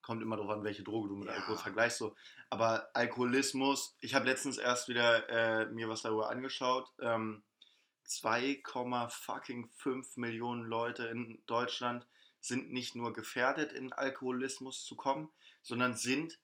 [0.02, 1.34] kommt immer darauf an, welche Droge du mit Ja.
[1.34, 1.98] Alkohol vergleichst.
[1.98, 2.16] So.
[2.50, 6.92] Aber Alkoholismus, ich habe letztens erst wieder äh, mir was darüber angeschaut.
[7.00, 7.42] Ähm,
[8.06, 12.06] 2,5 Millionen Leute in Deutschland
[12.46, 15.30] sind nicht nur gefährdet, in Alkoholismus zu kommen,
[15.62, 16.38] sondern sind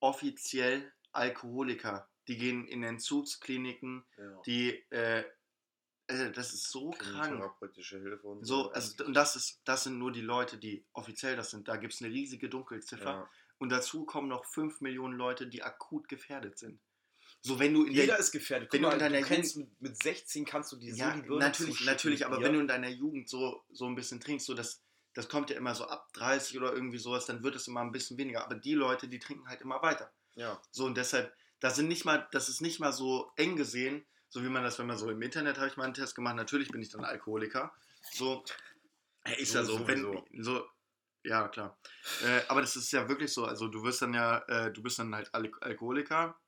[0.00, 2.08] offiziell Alkoholiker.
[2.28, 5.24] Die gehen in Entzugskliniken, ja, die, äh,
[6.08, 7.32] äh, das ist so krank.
[8.24, 11.68] und So, also, und das, ist, das sind nur die Leute, die offiziell das sind.
[11.68, 13.04] Da gibt es eine riesige Dunkelziffer.
[13.04, 13.30] ja.
[13.58, 16.78] Und dazu kommen noch 5 Millionen Leute, die akut gefährdet sind.
[17.40, 18.18] So, wenn du in Jeder der.
[18.18, 18.72] ist gefährdet.
[18.72, 20.98] wenn Guck du mal, in deiner du kennst mit, mit 16 kannst du die so
[20.98, 22.46] ja, die Birne natürlich, natürlich, aber Bier.
[22.46, 24.82] wenn du in deiner Jugend so, so ein bisschen trinkst, so das,
[25.16, 27.90] das kommt ja immer so ab 30 oder irgendwie sowas, dann wird es immer ein
[27.90, 28.44] bisschen weniger.
[28.44, 30.12] Aber die Leute, die trinken halt immer weiter.
[30.34, 30.60] ja.
[30.70, 34.42] So, und deshalb, das sind nicht mal, das ist nicht mal so eng gesehen, so
[34.44, 36.68] wie man das, wenn man so im Internet habe ich mal einen Test gemacht, natürlich
[36.68, 37.72] bin ich dann Alkoholiker.
[38.12, 38.44] So,
[39.24, 40.66] äh, ist ja so, wenn, so,
[41.24, 41.78] ja, klar.
[42.20, 44.98] Äh, aber das ist ja wirklich so, also du wirst dann ja, äh, du bist
[44.98, 46.38] dann halt Al Alkoholiker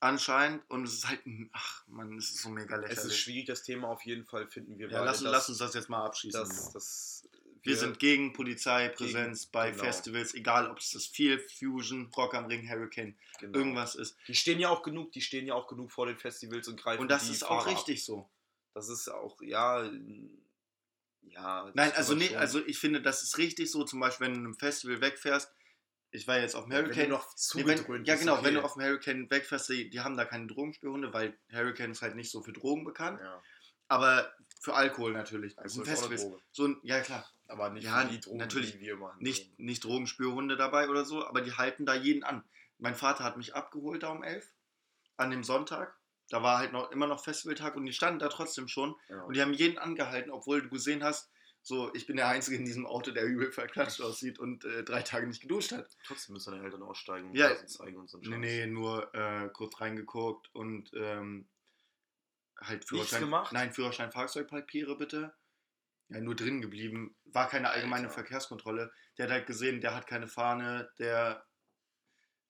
[0.00, 2.98] anscheinend und es ist halt, ein- ach man, es ist so mega lächerlich.
[2.98, 5.74] Es ist schwierig, das Thema auf jeden Fall finden wir ja, lass, lass uns das
[5.74, 6.40] jetzt mal abschließen.
[6.42, 7.28] dass, dass
[7.64, 9.84] wir sind gegen Polizeipräsenz Gegen- bei genau.
[9.84, 13.58] Festivals, egal ob es das Feel, Fusion, Rock am Ring, Hurricane, genau.
[13.58, 14.16] irgendwas ist.
[14.28, 17.00] Die stehen ja auch genug, die stehen ja auch genug vor den Festivals und greifen
[17.02, 17.76] Und das die ist auch Fahrer ab.
[17.76, 18.28] richtig so.
[18.74, 19.88] Das ist auch, ja,
[21.22, 21.70] ja.
[21.74, 24.54] Nein, also nee, also ich finde, das ist richtig so, zum Beispiel, wenn du einem
[24.58, 25.52] Festival wegfährst,
[26.10, 28.44] ich war jetzt auf dem Ja, wenn Hurricane, du noch nee, wenn, ja genau, okay.
[28.44, 32.02] wenn du auf dem Hurricane wegfährst, die, die haben da keine Drogenspürhunde, weil Hurricane ist
[32.02, 33.42] halt nicht so für Drogen bekannt, Ja,
[33.88, 35.54] aber für Alkohol natürlich.
[35.54, 36.22] Das also Festivals.
[36.22, 36.42] Droge.
[36.52, 39.22] So ein, ja klar, Aber nicht Ja, die Drogen, natürlich die wir machen.
[39.22, 42.42] nicht, nicht Drogenspürhunde dabei oder so, aber die halten da jeden an.
[42.78, 44.54] Mein Vater hat mich abgeholt da um elf
[45.18, 45.94] an dem Sonntag.
[46.30, 48.96] Da war halt noch immer noch Festivaltag und die standen da trotzdem schon.
[49.10, 49.20] Ja.
[49.24, 51.30] Und die haben jeden angehalten, obwohl du gesehen hast,
[51.64, 55.02] so, ich bin der Einzige in diesem Auto, der übel verklatscht aussieht und äh, drei
[55.02, 55.96] Tage nicht geduscht hat.
[56.06, 57.54] Trotzdem müssen deine Eltern aussteigen und Ja.
[57.66, 61.46] Zeigen und so Nee, nur äh, kurz reingeguckt und ähm,
[62.58, 63.20] halt Führerschein.
[63.20, 63.52] gemacht?
[63.52, 65.34] Nein, Führerschein, Fahrzeugpapiere bitte.
[66.12, 67.16] Ja, nur drin geblieben.
[67.24, 68.14] War keine allgemeine Alter.
[68.14, 68.92] Verkehrskontrolle.
[69.16, 71.44] Der hat halt gesehen, der hat keine Fahne, der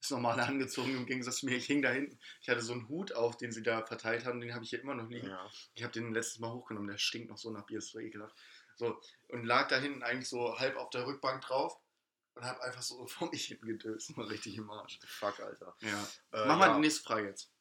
[0.00, 1.56] ist normal angezogen im Gegensatz zu mir.
[1.56, 2.18] Ich hing da hinten.
[2.40, 4.80] Ich hatte so einen Hut auf, den sie da verteilt haben, den habe ich hier
[4.80, 5.28] immer noch liegen.
[5.28, 5.50] Ja.
[5.74, 8.36] Ich habe den letztes Mal hochgenommen, der stinkt noch so nach Bier, ist so ekelhaft.
[8.76, 11.78] So, und lag da hinten eigentlich so halb auf der Rückbank drauf
[12.34, 14.16] und habe einfach so vor mich hinten gedöst.
[14.16, 14.98] War richtig im Arsch.
[15.06, 15.76] Fuck, Alter.
[15.80, 16.02] Ja.
[16.32, 16.74] Äh, Mach mal ja.
[16.74, 17.51] die nächste Frage jetzt.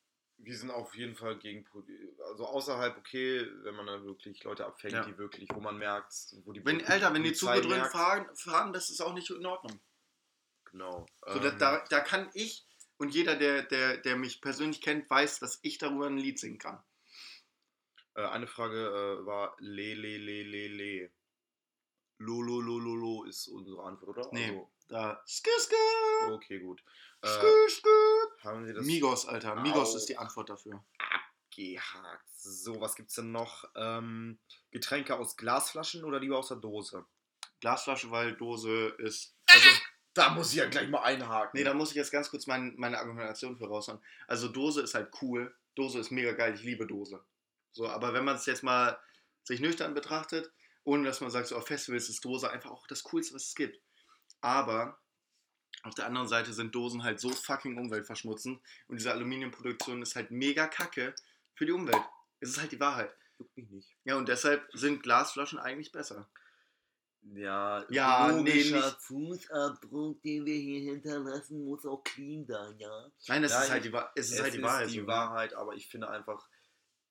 [0.44, 1.84] Wir sind auf jeden Fall gegen, Pro-
[2.30, 5.06] also außerhalb okay, wenn man da wirklich Leute abfängt, Ja.
[5.06, 6.14] die wirklich, wo man merkt,
[6.46, 9.30] wo die Wenn, Poli- Alter, wenn die zugedröhnt merkt- fahren, fahren, das ist auch nicht
[9.30, 9.80] in Ordnung.
[10.66, 11.06] Genau.
[11.28, 12.66] So, da, ähm, da, da kann ich
[12.98, 16.60] und jeder, der, der, der mich persönlich kennt, weiß, dass ich darüber ein Lied singen
[16.60, 16.82] kann.
[18.16, 18.76] äh, eine Frage
[19.22, 21.12] äh, war le le le le le.
[22.18, 24.30] Lo lo lo lo lo ist unsere Antwort, oder?
[24.34, 24.50] Nee.
[24.50, 25.24] Also, Da.
[25.26, 26.84] Skü, skü, okay, gut.
[27.22, 27.90] Äh, skü, skü.
[28.44, 29.56] haben wir das Migos, Alter.
[29.62, 29.98] Migos Au.
[29.98, 30.84] ist die Antwort dafür.
[31.56, 32.26] gehakt?
[32.34, 33.66] So, was gibt's denn noch?
[33.76, 34.40] Ähm,
[34.72, 37.06] Getränke aus Glasflaschen oder lieber aus der Dose?
[37.60, 39.36] Glasflasche, weil Dose ist.
[39.48, 39.70] Also,
[40.14, 41.52] Da muss ich ja gleich mal einhaken.
[41.54, 44.02] nee, da muss ich jetzt ganz kurz mein, meine Argumentation für raushauen.
[44.28, 45.56] Also, Dose ist halt cool.
[45.76, 46.54] Dose ist mega geil.
[46.56, 47.24] Ich liebe Dose.
[47.72, 49.00] So, aber wenn man es jetzt mal
[49.44, 50.52] sich nüchtern betrachtet,
[50.84, 53.56] ohne dass man sagt, so auf Festivals ist Dose einfach auch das Coolste, was es
[53.56, 53.80] gibt.
[54.42, 55.00] Aber
[55.84, 60.32] auf der anderen Seite sind Dosen halt so fucking umweltverschmutzend und diese Aluminiumproduktion ist halt
[60.32, 61.14] mega kacke
[61.56, 62.02] für die Umwelt.
[62.40, 63.16] Es ist halt die Wahrheit.
[63.40, 63.96] Juckt mich nicht.
[64.04, 66.30] Ja, und deshalb sind Glasflaschen eigentlich besser.
[67.24, 73.12] Ja, Ja, nee, nicht- Fußabdruck, den wir hier hinterlassen, muss auch clean sein, ja.
[73.28, 74.90] Nein, das Ja, ist halt die, Wa- es ist es halt die ist Wahrheit.
[74.92, 75.06] die?
[75.08, 76.48] Wahrheit, aber ich finde einfach,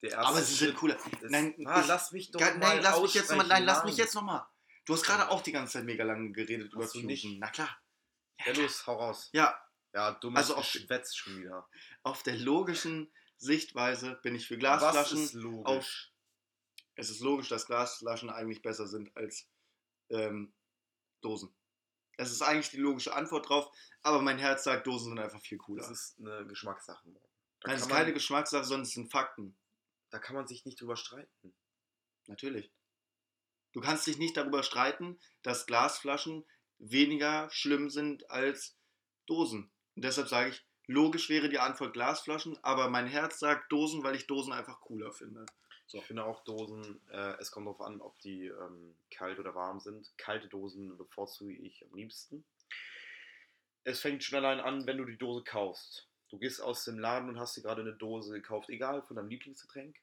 [0.02, 0.96] der erste Aber es ist halt cooler.
[1.22, 4.14] Nein, Ah, ich- lass mich doch Ga- mal nein, lass mich jetzt nein, lass mich
[4.14, 4.44] nochmal.
[4.84, 7.06] Du hast gerade auch die ganze Zeit mega lange geredet über Hast Fusion.
[7.06, 7.26] nicht?
[7.38, 7.80] Na klar.
[8.46, 9.28] Ja, los, hau raus.
[9.32, 9.60] Ja,
[9.92, 11.68] Ja, dummes Also auf- Geschwätz schon wieder.
[12.04, 15.24] auf der logischen Sichtweise bin ich für Was Glasflaschen.
[15.24, 16.12] ist logisch?
[16.94, 19.48] es ist logisch, dass Glasflaschen eigentlich besser sind als
[20.10, 20.52] ähm,
[21.22, 21.54] Dosen.
[22.18, 25.56] Es ist eigentlich die logische Antwort drauf, aber mein Herz sagt, Dosen sind einfach viel
[25.58, 25.80] cooler.
[25.82, 27.02] Das ist eine Geschmackssache.
[27.08, 27.20] Da
[27.64, 29.56] Nein, das ist keine Geschmackssache, sondern es sind Fakten.
[30.10, 31.54] Da kann man sich nicht drüber streiten.
[32.26, 32.70] Natürlich.
[33.72, 36.44] Du kannst dich nicht darüber streiten, dass Glasflaschen
[36.80, 38.76] weniger schlimm sind als
[39.26, 39.70] Dosen.
[39.94, 44.16] Und deshalb sage ich, logisch wäre die Antwort Glasflaschen, aber mein Herz sagt Dosen, weil
[44.16, 45.46] ich Dosen einfach cooler finde.
[45.86, 45.98] So.
[45.98, 49.80] Ich finde auch Dosen, äh, es kommt darauf an, ob die ähm, kalt oder warm
[49.80, 50.10] sind.
[50.18, 52.44] Kalte Dosen bevorzuge ich am liebsten.
[53.82, 56.08] Es fängt schon allein an, wenn du die Dose kaufst.
[56.28, 59.30] Du gehst aus dem Laden und hast dir gerade eine Dose gekauft, egal, von deinem
[59.30, 59.96] Lieblingsgetränk.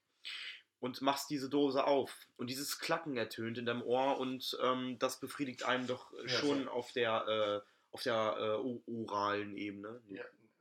[0.79, 2.15] Und machst diese Dose auf.
[2.35, 6.29] Und dieses Klacken ertönt in deinem Ohr und ähm, das befriedigt einen doch äh, Ja,
[6.29, 6.69] schon so.
[6.69, 10.01] auf der, äh, auf der äh, oralen Ebene.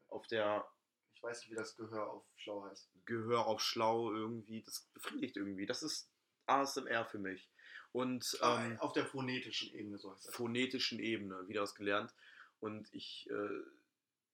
[0.09, 0.67] Auf der
[1.15, 2.89] ich weiß nicht, wie das Gehör auf schlau heißt.
[3.07, 4.63] Gehör auf schlau irgendwie.
[4.63, 5.67] Das befriedigt irgendwie.
[5.67, 6.09] Das ist
[6.47, 7.51] ASMR für mich.
[7.93, 10.35] Und ähm, Ähm, auf der phonetischen Ebene, so heißt das.
[10.35, 12.15] phonetischen Ebene wieder was gelernt.
[12.61, 13.63] Und ich äh,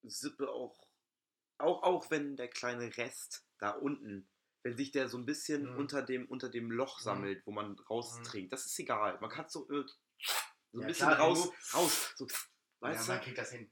[0.03, 0.87] sippe auch,
[1.59, 4.29] auch, auch wenn der kleine Rest da unten,
[4.63, 5.79] wenn sich der so ein bisschen Mhm.
[5.79, 7.05] unter, dem, unter dem Loch Mhm.
[7.05, 9.19] sammelt, wo man raustrinkt, das ist egal.
[9.21, 9.85] Man kann so, äh,
[10.73, 12.13] so ein Ja, bisschen klar, raus, du- raus.
[12.17, 12.27] So,
[12.81, 13.13] weißt ja, du?
[13.19, 13.71] man kriegt das hin.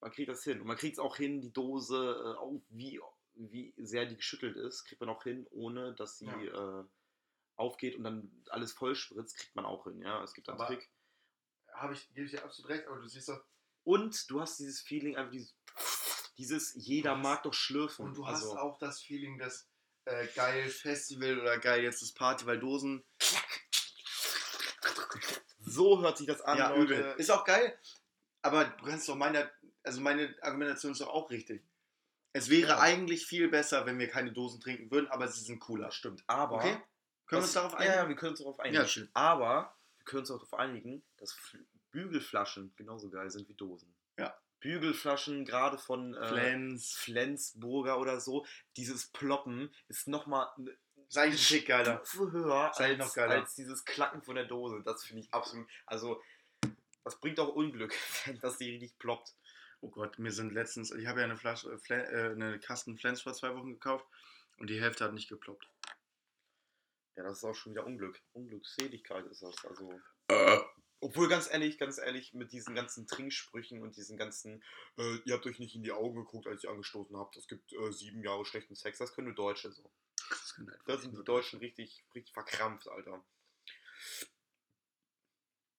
[0.00, 0.60] Man kriegt das hin.
[0.60, 3.00] Und man kriegt es auch hin, die Dose, äh, auch wie,
[3.34, 6.84] wie sehr die geschüttelt ist, kriegt man auch hin, ohne dass sie äh,
[7.56, 10.00] aufgeht und dann alles voll spritzt, kriegt man auch hin.
[10.00, 10.90] Ja, es gibt einen Aber- Trick.
[11.74, 13.42] Habe ich, gebe ich dir absolut recht, aber du siehst doch,
[13.84, 15.54] Und du hast dieses Feeling, einfach dieses,
[16.36, 18.04] dieses jeder Du hast- mag doch schlürfen.
[18.06, 19.69] und du hast also, auch das Feeling, dass
[20.10, 23.04] äh, geil Festival oder geil jetzt das Party, weil Dosen
[25.60, 26.82] so hört sich das an, ja, Leute.
[26.94, 27.14] übel.
[27.18, 27.78] Ist auch geil,
[28.42, 29.50] aber du kannst doch meine,
[29.82, 31.62] also meine Argumentation ist doch auch richtig.
[32.32, 32.80] Es wäre Ja.
[32.80, 35.90] eigentlich viel besser, wenn wir keine Dosen trinken würden, aber sie sind cooler.
[35.90, 36.22] Stimmt.
[36.26, 36.80] Aber Okay?
[37.26, 37.94] Können wir uns darauf Ja, einigen?
[37.94, 38.76] ja, wir können uns darauf einigen.
[38.82, 39.08] Ja, schön.
[39.14, 43.94] Aber wir können uns darauf einigen, dass Fl- Bügelflaschen genauso geil sind wie Dosen.
[44.60, 46.92] Bügelflaschen, gerade von äh, Flens.
[46.94, 48.46] Flensburger oder so,
[48.76, 52.02] dieses Ploppen ist nochmal ein Tick geiler.
[52.04, 53.34] Stufe höher eigentlich als, noch geiler.
[53.36, 54.82] als dieses Klacken von der Dose.
[54.84, 55.66] Das finde ich absolut.
[55.86, 56.22] Also,
[57.04, 57.94] das bringt auch Unglück,
[58.26, 59.34] wenn das die richtig ploppt.
[59.82, 63.22] Oh Gott, mir sind letztens, ich habe ja eine Flasche, äh, äh, eine Kasten Flens
[63.22, 64.06] vor zwei Wochen gekauft
[64.58, 65.66] und die Hälfte hat nicht geploppt.
[67.16, 68.20] Ja, das ist auch schon wieder Unglück.
[68.34, 69.64] Unglückseligkeit ist das.
[69.64, 70.00] Also,
[71.02, 74.62] Obwohl, ganz ehrlich, ganz ehrlich, mit diesen ganzen Trinksprüchen und diesen ganzen,
[74.98, 77.72] äh, ihr habt euch nicht in die Augen geguckt, als ihr angestoßen habt, es gibt
[77.72, 79.90] äh, sieben Jahre schlechten Sex, das können nur Deutsche so.
[80.28, 83.24] Das, können halt Da wirklich sind die Deutschen richtig, richtig verkrampft, Alter.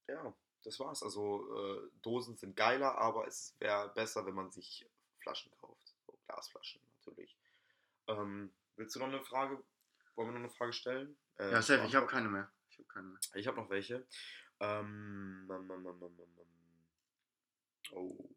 [0.07, 1.03] Ja, das war's.
[1.03, 4.85] Also, äh, Dosen sind geiler, aber es wäre besser, wenn man sich
[5.19, 5.95] Flaschen kauft.
[6.05, 7.37] So Glasflaschen natürlich.
[8.07, 9.63] Ähm, willst du noch eine Frage?
[10.15, 11.17] Wollen wir noch eine Frage stellen?
[11.37, 12.51] Äh, Ja, safe, ich habe keine mehr.
[12.69, 13.19] Ich habe keine mehr.
[13.35, 14.05] ich habe noch welche.
[14.61, 15.47] Ähm.
[17.91, 18.29] Oh.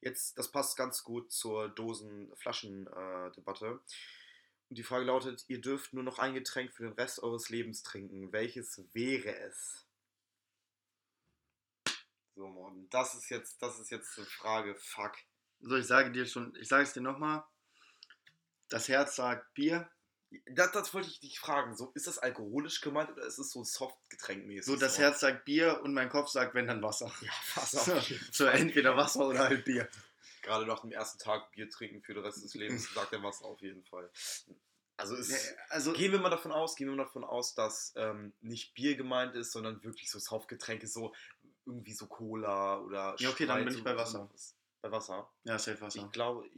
[0.00, 3.80] Jetzt, das passt ganz gut zur Dosen-Flaschen-Debatte.
[4.68, 7.82] Und die Frage lautet: Ihr dürft nur noch ein Getränk für den Rest eures Lebens
[7.82, 8.32] trinken.
[8.32, 9.86] Welches wäre es?
[12.34, 14.74] So, Morten, das ist jetzt, das ist jetzt eine Frage.
[14.76, 15.16] Fuck.
[15.60, 17.44] So, ich sage dir schon, ich sage es dir nochmal.
[18.68, 19.90] Das Herz sagt Bier.
[20.50, 21.74] Das, das wollte ich dich fragen.
[21.76, 24.66] So, ist das alkoholisch gemeint oder ist es so Softgetränkmäßig?
[24.66, 27.10] So, das Herz sagt Bier und mein Kopf sagt, wenn dann Wasser.
[27.22, 27.98] Ja, fast So,
[28.32, 29.88] so entweder Wasser oder halt Bier.
[30.42, 33.42] gerade nach dem ersten Tag Bier trinken für den Rest des Lebens, sagt er was
[33.42, 34.10] auf jeden Fall.
[34.98, 38.34] Also es, Also, gehen wir mal davon aus, gehen wir mal davon aus, dass ähm,
[38.40, 41.14] nicht Bier gemeint ist, sondern wirklich so Softgetränke, so
[41.64, 44.28] irgendwie so Cola oder Ja, okay, dann bin ich bei Wasser.
[44.82, 45.30] Bei Wasser.
[45.44, 46.00] ja, safe Wasser.
[46.04, 46.50] Ich glaube,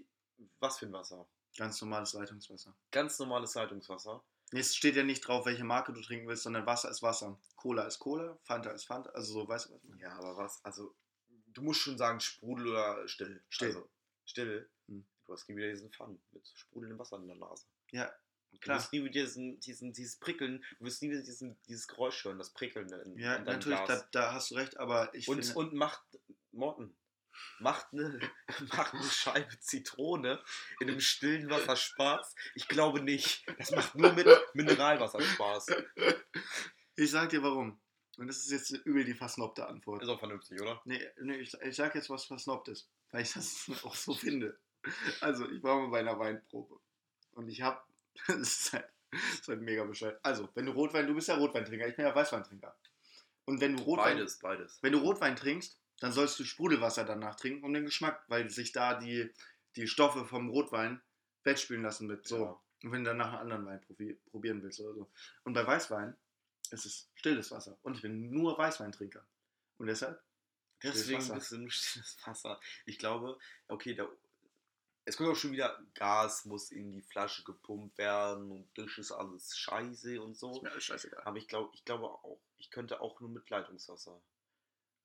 [0.59, 1.29] was für ein Wasser?
[1.57, 2.75] Ganz normales Leitungswasser.
[2.91, 4.23] Ganz normales Leitungswasser.
[4.53, 7.41] Nee, Es steht ja nicht drauf, welche Marke du trinken willst, sondern Wasser ist Wasser.
[7.57, 9.11] Cola ist Cola, Fanta ist Fanta.
[9.11, 10.01] Also so, weißt du, was?
[10.01, 10.65] Ja, aber was?
[10.65, 10.95] Also,
[11.49, 13.43] du musst schon sagen Sprudel oder still.
[13.49, 13.69] Still.
[13.69, 13.91] Also,
[14.25, 14.71] still.
[14.89, 15.07] Hm.
[15.27, 17.65] Du hast nie wieder diesen Fun mit sprudelndem Wasser in der Nase.
[17.93, 18.13] Ja,
[18.53, 18.79] Du klar.
[18.79, 22.39] wirst nie wieder diesen, diesen, dieses Prickeln, du wirst nie wieder diesen, dieses Geräusch hören,
[22.39, 25.59] das Prickelnde in, Ja, in natürlich, da, da hast du recht, aber ich und, finde...
[25.61, 26.03] und macht,
[26.51, 26.97] Morten,
[27.59, 28.19] macht eine,
[28.73, 30.43] macht eine Scheibe Zitrone
[30.81, 32.35] in einem stillen Wasser Spaß?
[32.55, 33.45] Ich glaube nicht.
[33.59, 35.67] Das macht nur mit Mineralwasser Spaß.
[36.97, 37.81] Ich sag dir warum.
[38.21, 40.03] Und das ist jetzt übel die versnobte Antwort.
[40.03, 40.83] Ist auch vernünftig, oder?
[40.85, 44.59] Nee, nee ich, ich sag jetzt was versnobbt ist, weil ich das auch so finde.
[45.23, 46.79] Also, ich war mal bei einer Weinprobe.
[47.33, 47.87] Und ich hab.
[48.27, 50.21] Das ist halt, das ist halt mega bescheuert.
[50.23, 52.77] Also, wenn du Rotwein, du bist ja Rotweintrinker, ich bin ja Weißweintrinker.
[53.47, 54.79] Und wenn du Rotwein, Beides, beides.
[54.83, 58.73] wenn du Rotwein trinkst, dann sollst du Sprudelwasser danach trinken, um den Geschmack, weil sich
[58.73, 59.33] da die,
[59.77, 61.01] die Stoffe vom Rotwein
[61.45, 62.27] wettspülen lassen mit.
[62.27, 62.45] So.
[62.45, 62.61] Ja.
[62.83, 65.11] Und wenn du danach einen anderen Wein probi probieren willst oder so.
[65.45, 66.17] Und bei Weißwein
[66.71, 67.79] ist es stilles Wasser.
[67.83, 69.25] Und ich bin nur Weißweintrinker.
[69.79, 70.21] Und deshalb
[70.83, 72.61] Deswegen bist du nur stilles Wasser.
[72.87, 74.09] Ich glaube, okay, da,
[75.05, 79.13] es kommt auch schon wieder, Gas muss in die Flasche gepumpt werden und das ist
[79.13, 80.63] alles scheiße und Ist so.
[80.63, 81.23] mir alles scheißegal.
[81.25, 84.21] Aber ich glaube, ich glaube auch, ich könnte auch nur mit Leitungswasser.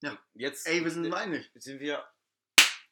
[0.05, 0.17] Ja.
[0.35, 1.49] Jetzt Ey, wir sind einig.
[1.55, 2.07] sind wir,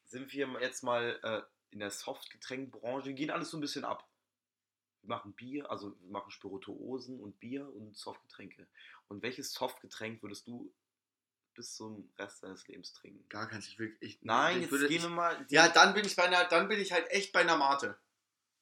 [0.05, 3.05] sind wir jetzt mal äh, in der Softgetränkbranche.
[3.07, 4.09] Wir gehen alles so ein bisschen ab.
[5.03, 8.67] Wir machen Bier, also wir machen Spirituosen und Bier und Softgetränke.
[9.09, 10.73] Und welches Softgetränk würdest du
[11.53, 13.29] bis zum Rest deines Lebens trinken?
[13.29, 13.67] Gar keins.
[13.67, 15.45] Ich will, ich, Nein, ich jetzt würde, gehen ich, wir mal.
[15.49, 17.99] Ja, dann bin ich bei einer, dann bin ich halt echt bei einer Mate.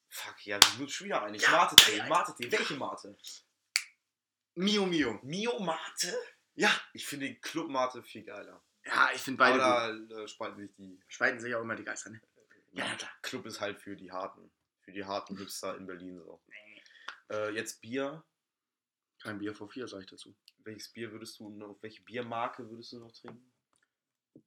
[0.10, 1.42] Fuck, ja, wir sind schon wieder einig.
[1.42, 2.04] Ja, Mate-Tee.
[2.10, 2.52] Mate-Tee.
[2.52, 3.16] Welche Mate?
[4.56, 5.20] Mio Mio.
[5.24, 6.14] Mio Mate?
[6.62, 6.70] Ja.
[6.94, 8.62] Ich finde den Club Mate viel geiler.
[8.86, 9.64] Ja, ich finde beide.
[9.64, 11.00] Aber da äh, spalten sich die.
[11.08, 12.22] Spalten sich auch immer die Geister, ne?
[12.72, 13.12] Ja, Ja, klar.
[13.24, 14.52] Club ist halt für die Harten.
[14.82, 16.42] Für die harten Hipster in Berlin so.
[17.32, 18.24] Äh, jetzt Bier.
[19.22, 20.36] Kein Bier vor vier, sag ich dazu.
[20.60, 23.52] Welches Bier würdest du noch, welche Biermarke würdest du noch trinken?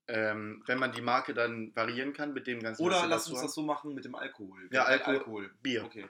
[0.09, 2.83] Ähm, wenn man die Marke dann variieren kann mit dem ganzen.
[2.83, 4.69] Oder lass uns das so machen mit dem Alkohol.
[4.73, 5.85] Ja, Welcher Alkohol- Bier.
[5.85, 6.09] Okay.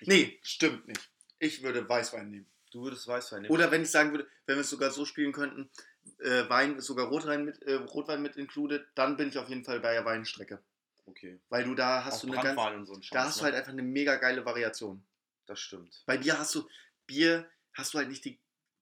[0.00, 1.10] Ich- Nee, stimmt nicht.
[1.38, 2.50] Ich würde Weißwein nehmen.
[2.76, 3.54] Du würdest Weißwein nehmen.
[3.54, 5.70] Oder wenn ich sagen würde, wenn wir es sogar so spielen könnten,
[6.18, 9.64] äh, Wein ist sogar Rotwein mit, äh, Rotwein mit included, dann bin ich auf jeden
[9.64, 10.62] Fall bei der Weinstrecke.
[11.06, 11.40] Okay.
[11.48, 13.44] Weil du da hast Auch du eine ganz, Brandwein und so Scheiß, da hast du
[13.44, 13.44] ne?
[13.46, 15.02] halt einfach eine mega geile Variation.
[15.46, 16.02] Das stimmt.
[16.04, 16.68] Bei Bier hast du,
[17.06, 18.38] Bier hast du halt nicht die,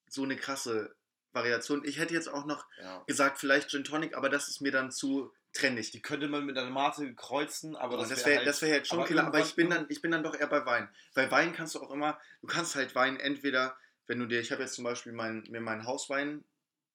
[0.08, 0.96] so eine krasse
[1.32, 1.84] Variation.
[1.84, 3.04] Ich hätte jetzt auch noch Ja.
[3.06, 5.92] gesagt, vielleicht Gin Tonic, aber das ist mir dann zu trendig.
[5.92, 8.68] Die könnte man mit einer Mate kreuzen, aber Aber das, das wäre wäre halt, wär
[8.70, 10.88] jetzt schon aber killer, aber ich bin, dann, ich bin dann doch eher bei Wein.
[11.14, 14.52] Bei Wein kannst du auch immer, du kannst halt Wein entweder, wenn du dir, ich
[14.52, 16.44] habe jetzt zum Beispiel mein, mir meinen Hauswein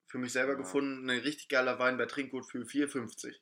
[0.08, 0.58] für mich selber Ja.
[0.60, 3.36] gefunden, ein richtig geiler Wein bei Trinkgut für 4,50.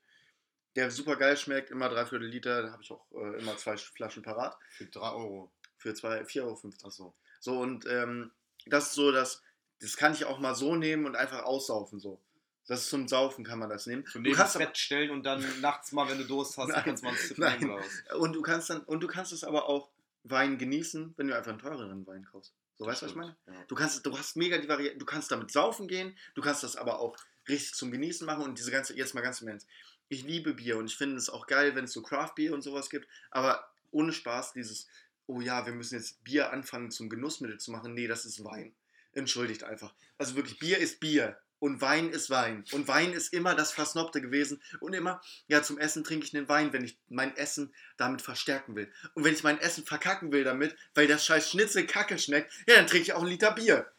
[0.75, 4.21] Der super geil schmeckt, immer dreiviertel Liter, da habe ich auch äh, immer zwei Flaschen
[4.23, 5.51] parat, für 3 Euro.
[5.77, 6.59] für zwei- 4,50 Euro.
[6.83, 7.15] Achso.
[7.39, 8.31] So, und ähm,
[8.65, 9.41] das ist so, dass
[9.79, 12.19] das kann ich auch mal so nehmen und einfach aussaufen so.
[12.65, 14.05] Das ist zum Saufen kann man das nehmen.
[14.07, 17.01] Zu Du kannst Bett stellen und dann nachts mal, wenn du Durst hast, Nein, kannst
[17.03, 17.59] du mal ein Sip nein.
[17.59, 17.81] nehmen?
[18.19, 19.89] Und du kannst dann, und du kannst es aber auch
[20.23, 22.53] Wein genießen, wenn du einfach einen teureren Wein kaufst.
[22.77, 23.35] So, weißt du, was ich meine?
[23.47, 23.63] Ja.
[23.67, 26.75] Du kannst, du hast mega die Variante, du kannst damit saufen gehen, du kannst das
[26.75, 27.17] aber auch
[27.49, 29.67] richtig zum Genießen machen und diese ganze, jetzt mal ganz im Ernst.
[30.09, 32.89] Ich liebe Bier und ich finde es auch geil, wenn es so Craft-Bier und sowas
[32.89, 34.87] gibt, aber ohne Spaß dieses,
[35.25, 37.93] oh ja, wir müssen jetzt Bier anfangen zum Genussmittel zu machen.
[37.93, 38.73] Nee, das ist Wein.
[39.11, 39.93] Entschuldigt einfach.
[40.17, 41.37] Also wirklich, Bier ist Bier.
[41.59, 42.63] Und Wein ist Wein.
[42.71, 44.61] Und Wein ist immer das Versnobte gewesen.
[44.79, 48.75] Und immer, ja, zum Essen trinke ich den Wein, wenn ich mein Essen damit verstärken
[48.75, 48.91] will.
[49.15, 52.75] Und wenn ich mein Essen verkacken will damit, weil das scheiß Schnitzel kacke schmeckt, ja,
[52.75, 53.91] dann trinke ich auch einen Liter Bier.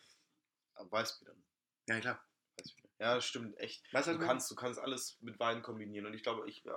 [0.91, 1.43] Weißbier dann.
[1.89, 2.25] Ja, klar.
[3.01, 3.83] Ja, stimmt, echt.
[3.93, 6.07] Weißt du, Du kannst, du kannst alles mit Wein kombinieren.
[6.07, 6.75] Und ich glaube, ich, ja,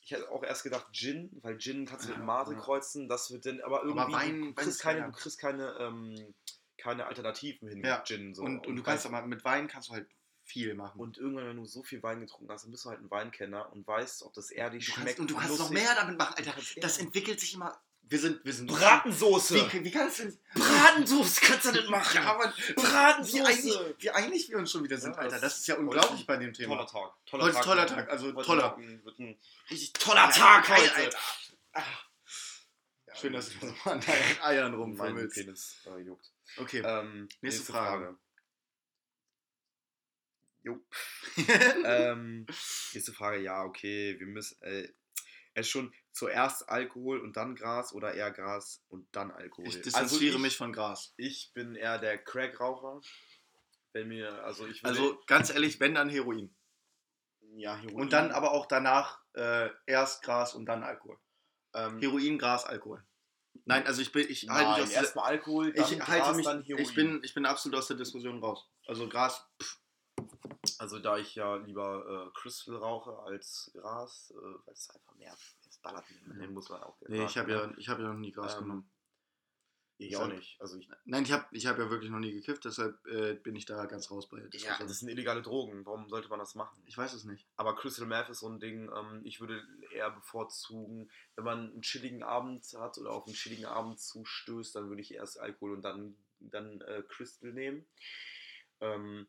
[0.00, 2.58] ich hätte auch erst gedacht Gin, weil Gin kannst du mit Ja, Mate ja.
[2.58, 3.08] kreuzen.
[3.08, 6.34] Das wird dann, aber irgendwie, Wein- du kriegst keine, du kriegst keine, ähm,
[6.86, 8.34] keine Alternativen hin Ja, mit Gin.
[8.34, 8.42] So.
[8.42, 10.08] und, und du kannst aber mit Wein kannst du halt
[10.44, 11.00] viel machen.
[11.00, 13.72] Und irgendwann, wenn du so viel Wein getrunken hast, dann bist du halt ein Weinkenner
[13.72, 15.06] und weißt, ob das erdig du schmeckt.
[15.18, 15.74] kannst, und du kannst noch nussig.
[15.84, 16.54] mehr damit machen, Alter.
[16.80, 17.76] Das entwickelt sich immer.
[18.08, 18.68] Wir sind, wir sind.
[18.68, 19.72] Bratensoße!
[19.72, 20.38] Wie, wie kannst du denn.
[20.54, 22.14] Bratensoße kannst du denn machen!
[22.22, 23.34] Ja, aber Bratensoße!
[23.36, 25.40] wie einig, wie einig wir uns schon wieder sind, Ja, Alter.
[25.40, 26.76] das ist ja unglaublich bei dem Thema.
[26.86, 27.12] Toller Tag.
[27.32, 28.62] Heute ist toller Tag, also toller.
[28.62, 29.36] Tag Wird ein
[29.68, 30.94] Richtig toller Tag heute.
[30.94, 31.18] Alter.
[31.72, 31.82] Ah.
[33.14, 35.34] Schön, dass du so an deinen Eiern mein rumfummelst.
[35.34, 36.30] Penis äh, juckt.
[36.56, 36.82] Okay.
[36.84, 38.18] Ähm, Nächste Frage.
[40.62, 40.84] Jo.
[41.84, 42.44] ähm,
[42.92, 44.60] nächste Frage, ja, okay, wir müssen.
[44.62, 44.88] Äh,
[45.54, 49.68] es schon zuerst Alkohol und dann Gras oder eher Gras und dann Alkohol.
[49.68, 51.14] Ich distanziere ich, mich von Gras.
[51.16, 53.00] Ich bin eher der Crack-Raucher.
[53.92, 56.54] Wenn mir, also ich Also ganz ehrlich, wenn dann Heroin.
[57.54, 57.94] ja, Heroin.
[57.94, 61.18] Und dann aber auch danach äh, erst Gras und dann Alkohol.
[61.74, 63.06] ähm, Heroin, Gras, Alkohol.
[63.64, 66.36] Nein, also ich bin, ich halte mich nein, aus erstmal Alkohol, dann ich Gras, halte
[66.36, 66.84] mich, dann Heroin.
[66.84, 68.68] ich bin, ich bin absolut aus der Diskussion raus.
[68.86, 69.48] Also Gras,
[70.78, 75.34] Also da ich ja lieber äh, Crystal rauche als Gras, äh, weil es einfach mehr,
[75.68, 76.40] es ballert mehr, Ja.
[76.42, 78.62] den muss man auch nee, ich habe ja, ich habe ja noch nie Gras Ähm,
[78.64, 78.90] genommen.
[79.98, 80.60] Ich ich auch nicht.
[80.60, 83.56] Also ich, Nein, ich habe, ich habe ja wirklich noch nie gekifft, deshalb äh, bin
[83.56, 84.88] ich da ganz raus bei der ja, Diskussion.
[84.88, 85.86] das sind illegale Drogen.
[85.86, 86.82] Warum sollte man das machen?
[86.84, 87.46] ich weiß es nicht.
[87.56, 91.82] Aber Crystal Meth ist so ein Ding, ähm, ich würde eher bevorzugen, wenn man einen
[91.82, 95.82] chilligen Abend hat oder auf einen chilligen Abend zustößt, dann würde ich erst Alkohol und
[95.82, 97.86] dann, dann äh, Crystal nehmen.
[98.80, 99.26] Ähm,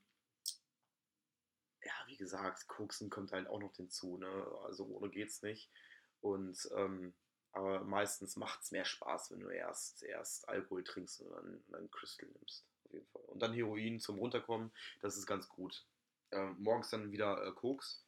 [1.83, 4.27] ja, wie gesagt, Koksen kommt halt auch noch hinzu, ne?
[4.65, 5.71] Also ohne geht's nicht.
[6.19, 7.13] Und ähm,
[7.57, 11.91] aber meistens macht es mehr Spaß, wenn du erst, erst Alkohol trinkst und dann, dann
[11.91, 12.63] Crystal nimmst.
[12.85, 13.21] Auf jeden Fall.
[13.23, 15.83] Und dann Heroin zum Runterkommen, das ist ganz gut.
[16.31, 18.05] Ähm, morgens dann wieder äh, Koks.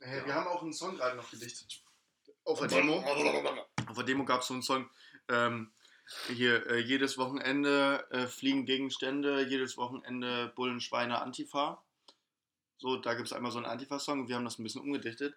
[0.00, 0.26] Äh, Ja.
[0.26, 1.82] Wir haben auch einen Song gerade noch gedichtet.
[2.44, 2.98] Auf der Demo.
[3.86, 4.90] Auf der Demo gab es so einen Song.
[5.28, 5.72] Ähm,
[6.28, 11.82] hier, äh, jedes Wochenende äh, fliegen Gegenstände, jedes Wochenende Bullen, Schweine, Antifa.
[12.76, 14.28] So, da gibt es einmal so einen Antifa-Song.
[14.28, 15.34] Wir haben das ein bisschen umgedichtet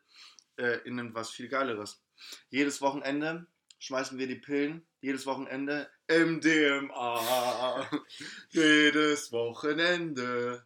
[0.58, 2.02] äh, in was viel Geileres.
[2.50, 3.48] Jedes Wochenende
[3.80, 4.86] schmeißen wir die Pillen.
[5.02, 7.90] Jedes Wochenende MDMA.
[8.50, 10.66] jedes Wochenende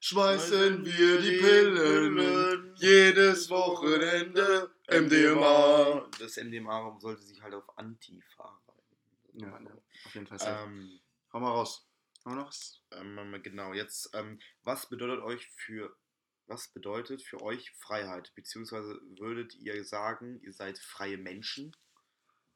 [0.00, 2.74] schmeißen wir die Pillen.
[2.76, 6.08] Jedes Wochenende MDMA.
[6.18, 9.34] Das MDMA sollte sich halt auf Antifa reiben.
[9.34, 9.60] Ja,
[10.06, 10.38] auf jeden Fall.
[10.42, 11.00] Ähm,
[11.32, 11.86] Hau mal raus.
[12.24, 12.80] Haben wir noch was?
[12.92, 15.96] ähm, genau, jetzt, ähm, was bedeutet euch für
[16.46, 18.32] was bedeutet für euch Freiheit?
[18.34, 21.74] Beziehungsweise würdet ihr sagen, ihr seid freie Menschen?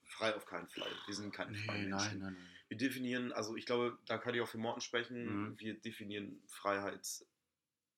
[0.04, 0.90] Frei auf keinen Fall.
[1.06, 2.20] Wir sind keine freien Menschen.
[2.20, 2.48] nein, nein.
[2.68, 5.58] Wir definieren, also ich glaube, da kann ich auch für Morten sprechen, Mhm.
[5.58, 7.06] wir definieren Freiheit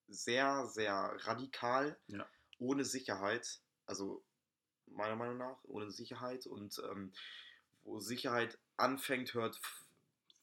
[0.08, 2.26] sehr, sehr radikal, Ja.
[2.58, 4.24] ohne Sicherheit, also
[4.86, 7.12] meiner Meinung nach, ohne Sicherheit und ähm,
[7.84, 9.60] wo Sicherheit anfängt, hört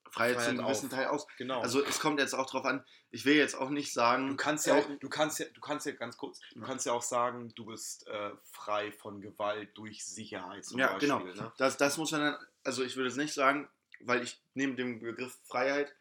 [0.10, 0.92] f- Freiheit zu einem Freiheit gewissen auf.
[0.94, 1.28] Teil aus.
[1.38, 1.62] genau.
[1.62, 4.30] Also es kommt jetzt auch drauf an, ich will jetzt auch nicht sagen.
[4.30, 6.94] du kannst ja auch, du kannst ja, du kannst ja ganz kurz, du kannst ja
[6.94, 11.08] auch sagen, du bist äh, frei von Gewalt durch Sicherheit zum Ja, Beispiel.
[11.10, 11.20] genau.
[11.24, 11.52] Ne?
[11.58, 13.68] Das, das muss man dann, also ich würde es nicht sagen,
[14.02, 15.94] weil ich nehme den Begriff Freiheit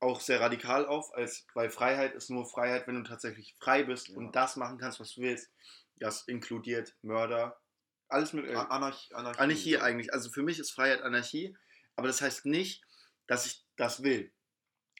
[0.00, 4.08] auch sehr radikal auf, als weil Freiheit ist nur Freiheit, wenn du tatsächlich frei bist
[4.08, 4.16] Ja.
[4.16, 5.50] und das machen kannst, was du willst.
[5.96, 7.60] Das inkludiert Mörder,
[8.08, 8.46] alles mit.
[8.46, 10.14] Äh, Anarch, Anarchie, Anarchie eigentlich.
[10.14, 11.54] Also für mich ist Freiheit Anarchie,
[11.96, 12.82] aber das heißt nicht,
[13.30, 14.32] dass ich das will.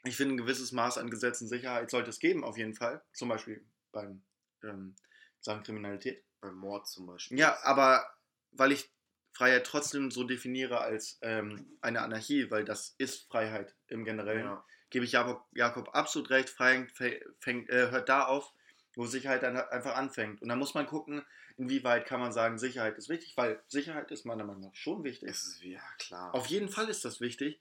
[0.04, 3.02] Ich finde, ein gewisses Maß an Gesetzensicherheit sollte es geben, auf jeden Fall.
[3.12, 4.22] Zum Beispiel beim
[4.62, 4.94] ähm,
[5.40, 6.24] Sachen Kriminalität.
[6.40, 7.38] Beim Mord zum Beispiel.
[7.40, 8.08] Ja, aber
[8.52, 8.88] weil ich
[9.32, 14.64] Freiheit trotzdem so definiere als ähm, eine Anarchie, weil das ist Freiheit im Generellen, Ja.
[14.90, 16.48] gebe ich Jakob, Jakob absolut recht.
[16.50, 18.52] Freiheit fä- fängt, äh, hört da auf,
[18.94, 20.40] wo Sicherheit dann einfach anfängt.
[20.40, 24.24] Und da muss man gucken, inwieweit kann man sagen, Sicherheit ist wichtig, weil Sicherheit ist
[24.24, 25.28] meiner Meinung nach schon wichtig.
[25.28, 26.32] Es ist, ja, klar.
[26.34, 27.60] Auf jeden Fall ist das wichtig.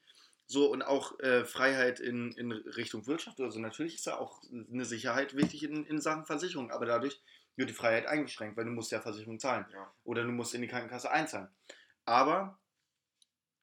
[0.52, 3.40] So und auch äh, Freiheit in, in Richtung Wirtschaft.
[3.40, 7.22] Also natürlich ist da auch eine Sicherheit wichtig in, in Sachen Versicherung, aber dadurch
[7.56, 9.94] wird die Freiheit eingeschränkt, weil du musst ja Versicherung zahlen Ja.
[10.06, 11.50] oder du musst in die Krankenkasse einzahlen.
[12.06, 12.58] Aber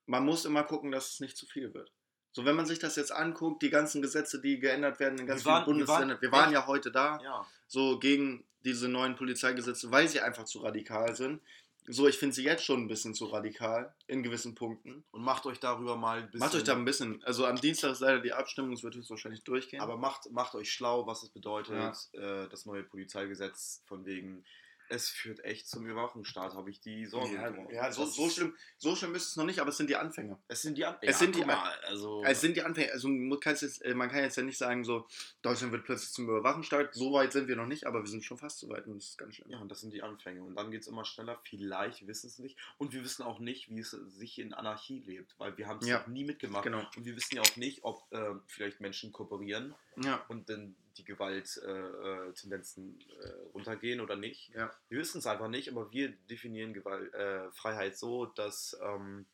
[0.06, 1.90] man muss immer gucken, dass es nicht zu viel wird.
[2.30, 5.44] So, wenn man sich das jetzt anguckt, die ganzen Gesetze, die geändert werden in ganz
[5.44, 7.46] Wir waren- vielen wir waren- Bundesländern, wir waren, ja heute da, ja.
[7.66, 11.40] so gegen diese neuen Polizeigesetze, weil sie einfach zu radikal sind.
[11.88, 15.04] So, ich finde sie jetzt schon ein bisschen zu radikal in gewissen Punkten.
[15.10, 16.40] Und macht euch darüber mal ein bisschen.
[16.40, 19.44] Macht euch da ein bisschen, also am Dienstag ist leider die Abstimmung, es wird höchstwahrscheinlich
[19.44, 19.80] durchgehen.
[19.80, 24.44] Aber macht, macht euch schlau, was es bedeutet, äh, das neue Polizeigesetz, von wegen,
[24.88, 27.34] es führt echt zum Überwachungsstaat, habe ich die Sorge.
[27.34, 29.96] ja, ja so, so, schlimm, so schlimm ist es noch nicht, aber es sind die
[29.96, 30.38] Anfänge.
[30.48, 33.40] Es sind die An Es sind die mal, also, Es sind die Anfänge, also man,
[33.40, 35.06] kann's jetzt, äh, man kann jetzt ja nicht sagen, so,
[35.42, 38.38] Deutschland wird plötzlich zum Überwachungsstaat, so weit sind wir noch nicht, aber wir sind schon
[38.38, 39.50] fast so weit und das ist ganz schlimm.
[39.50, 40.42] ja, und das sind die Anfänge.
[40.42, 41.40] Und dann geht es immer schneller.
[41.44, 42.56] Vielleicht wissen es nicht.
[42.78, 45.86] Und wir wissen auch nicht, wie es sich in Anarchie lebt, weil wir haben es
[45.88, 46.00] Ja.
[46.00, 46.64] noch nie mitgemacht.
[46.64, 46.82] Genau.
[46.96, 51.04] Und wir wissen ja auch nicht, ob äh, vielleicht Menschen kooperieren Ja, und dann die
[51.04, 54.50] Gewalttendenzen äh, äh, runtergehen oder nicht.
[54.54, 54.70] ja.
[54.88, 59.26] Wir wissen es einfach nicht, aber wir definieren Gewalt, äh, Freiheit so, dass, ähm,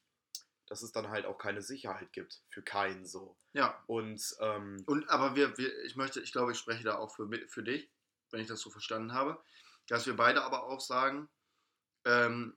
[0.67, 2.41] dass es dann halt auch keine Sicherheit gibt.
[2.51, 3.37] Für keinen so.
[3.53, 3.83] ja.
[3.87, 7.29] Und ähm, Und aber wir, wir, ich möchte, ich glaube, ich spreche da auch für,
[7.49, 7.91] für dich,
[8.31, 9.43] wenn ich das so verstanden habe,
[9.89, 11.29] dass wir beide aber auch sagen,
[12.05, 12.57] ähm,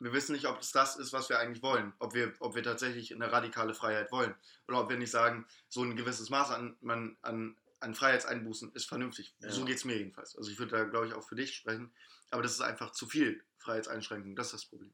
[0.00, 1.92] wir wissen nicht, ob es das ist, was wir eigentlich wollen.
[1.98, 4.34] Ob wir, ob wir tatsächlich eine radikale Freiheit wollen.
[4.68, 8.86] Oder ob wir nicht sagen, so ein gewisses Maß an, man, an, an Freiheitseinbußen ist
[8.86, 9.34] vernünftig.
[9.40, 9.50] Ja.
[9.50, 10.36] So geht es mir jedenfalls.
[10.36, 11.92] Also ich würde da, glaube ich, auch für dich sprechen.
[12.30, 14.34] Aber das ist einfach zu viel Freiheitseinschränkung.
[14.36, 14.92] Das ist das Problem.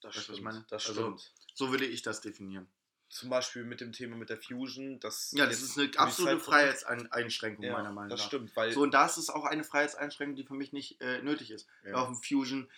[0.00, 0.44] das Weißt du, was ich stimmt.
[0.44, 0.66] meine?
[0.70, 1.32] Das Also- stimmt.
[1.54, 2.68] So würde ich das definieren.
[3.10, 5.00] Zum Beispiel mit dem Thema mit der Fusion.
[5.00, 8.26] Das Ja, das ist eine absolute Freiheitseinschränkung, Ja, meiner Meinung das nach.
[8.26, 11.50] stimmt, weil So, und das ist auch eine Freiheitseinschränkung, die für mich nicht äh, nötig
[11.50, 11.66] ist.
[11.84, 11.94] ja.
[11.94, 12.68] Auf dem Fusion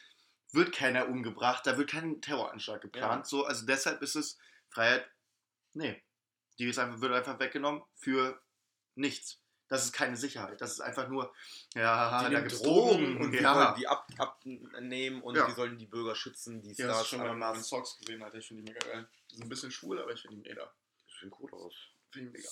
[0.52, 3.24] wird keiner umgebracht, da wird kein Terroranschlag geplant.
[3.24, 3.28] Ja.
[3.28, 4.38] So, also deshalb ist es
[4.68, 5.08] Freiheit.
[5.74, 6.02] Nee.
[6.58, 8.40] Die ist einfach, wird einfach weggenommen für
[8.94, 9.40] nichts.
[9.68, 10.60] Das ist keine Sicherheit.
[10.60, 11.32] Das ist einfach nur,
[11.76, 13.54] ja, die da gibt's Drogen und wir ja.
[13.54, 15.46] wollen die ab, abnehmen und Ja.
[15.46, 17.02] wir sollen die Bürger schützen, die Ja, Stars.
[17.02, 17.34] ist schon mal.
[17.36, 18.38] Marvin Socks gesehen, Alter.
[18.38, 19.08] Ich finde die mega geil.
[19.30, 20.64] Die sind ein bisschen schwul, aber ich finde die mega.
[20.64, 21.72] Das sieht gut aus.
[22.10, 22.50] Finde ich mega.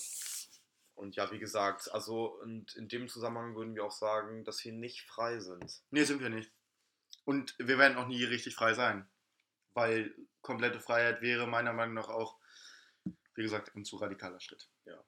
[0.95, 4.73] Und ja, wie gesagt, also und in dem Zusammenhang würden wir auch sagen, dass wir
[4.73, 5.83] nicht frei sind.
[5.91, 6.53] Nee, sind wir nicht.
[7.29, 9.07] Und wir werden auch nie richtig frei sein.
[9.75, 12.39] Weil komplette Freiheit wäre meiner Meinung nach auch,
[13.35, 14.67] wie gesagt, ein zu radikaler Schritt.
[14.87, 14.99] Ja.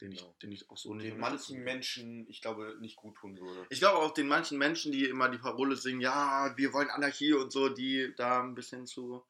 [0.00, 0.34] Den ich, Genau.
[0.42, 1.62] den ich auch so nicht Den manchen.
[1.62, 3.64] Menschen, ich glaube, nicht gut tun würde.
[3.70, 7.32] Ich glaube auch den manchen Menschen, die immer die Parole singen, ja, wir wollen Anarchie
[7.32, 9.24] und so, die da ein bisschen zu.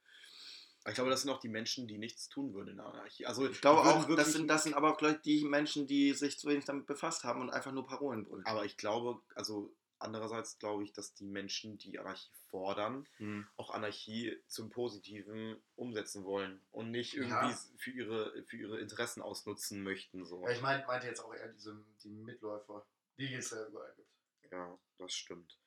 [0.88, 3.26] Ich glaube, das sind auch die Menschen, die nichts tun würden in der Anarchie.
[3.26, 6.38] Also Ich glaube auch, das sind, das sind aber auch gleich die Menschen, die sich
[6.38, 8.46] zu wenig damit befasst haben und einfach nur Parolen brüllen.
[8.46, 9.70] Aber ich glaube, also
[10.01, 13.46] andererseits glaube ich, dass die Menschen, die Anarchie fordern, Hm.
[13.57, 17.20] auch Anarchie zum Positiven umsetzen wollen und nicht Ja.
[17.42, 20.24] irgendwie für ihre, für ihre Interessen ausnutzen möchten.
[20.24, 20.46] So.
[20.49, 22.86] ich mein, meinte jetzt auch eher diese, die Mitläufer,
[23.18, 24.09] die es ja überall gibt.
[24.51, 25.59] Ja, das stimmt.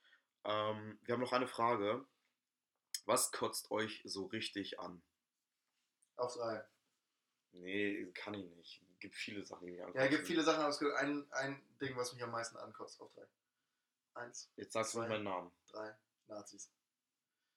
[0.43, 2.05] Ähm, wir haben noch eine Frage.
[3.05, 5.01] Was kotzt euch so richtig an?
[6.15, 6.63] Auf drei.
[7.53, 8.83] Nee, kann ich nicht.
[8.93, 9.99] Es gibt viele Sachen, die mich ankotzen.
[9.99, 12.57] Ja, es gibt viele Sachen, aber es gibt ein, ein Ding, was mich am meisten
[12.57, 12.99] ankotzt.
[13.01, 13.25] Auf drei.
[14.13, 15.07] Eins, Jetzt sagst du Zwei.
[15.07, 15.51] nicht meinen Namen.
[15.71, 15.95] drei,
[16.27, 16.69] Nazis.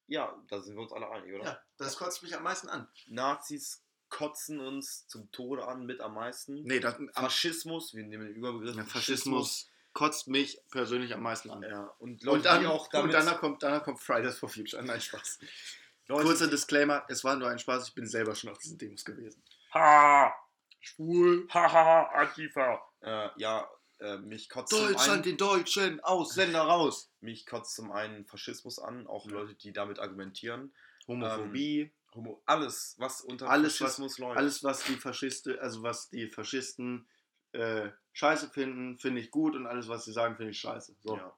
[0.06, 1.44] Ja, da sind wir uns alle einig, oder?
[1.44, 2.88] Ja, das kotzt mich am meisten an.
[3.06, 6.62] Nazis kotzen uns zum Tode an, mit am meisten.
[6.62, 8.76] Nee, das, Faschismus, wir nehmen den Überbegriff.
[8.76, 11.62] ja, Faschismus kotzt mich persönlich am meisten an.
[11.62, 13.14] Ja, und Leute, Und dann, auch und damit.
[13.14, 14.82] danach, kommt, danach kommt Fridays for Future.
[14.82, 15.38] Nein, Spaß.
[16.06, 19.04] Leute, Kurzer Disclaimer, es war nur ein Spaß, ich bin selber schon auf diesen Demos
[19.04, 19.42] gewesen.
[19.72, 20.34] Ha!
[20.80, 21.48] Schwul.
[21.48, 22.82] Haha, Antifa.
[23.00, 23.66] Äh, ja,
[24.00, 27.10] äh, mich kotzt zum Deutschland einen, den Deutschen, Ausländer raus.
[27.20, 29.32] mich kotzt zum einen Faschismus an, auch Ja.
[29.32, 30.74] Leute, die damit argumentieren.
[31.06, 34.36] Homophobie, Homo, alles, was unter Alles, was- Faschismus läuft.
[34.38, 37.08] alles was die Faschisten, also was die Faschisten
[37.52, 40.96] äh, scheiße finden, finde ich gut und alles was sie sagen, finde ich scheiße.
[41.00, 41.16] So.
[41.16, 41.36] Ja.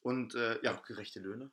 [0.00, 0.62] Und äh, ja.
[0.72, 1.50] ja, Auch gerechte Löhne?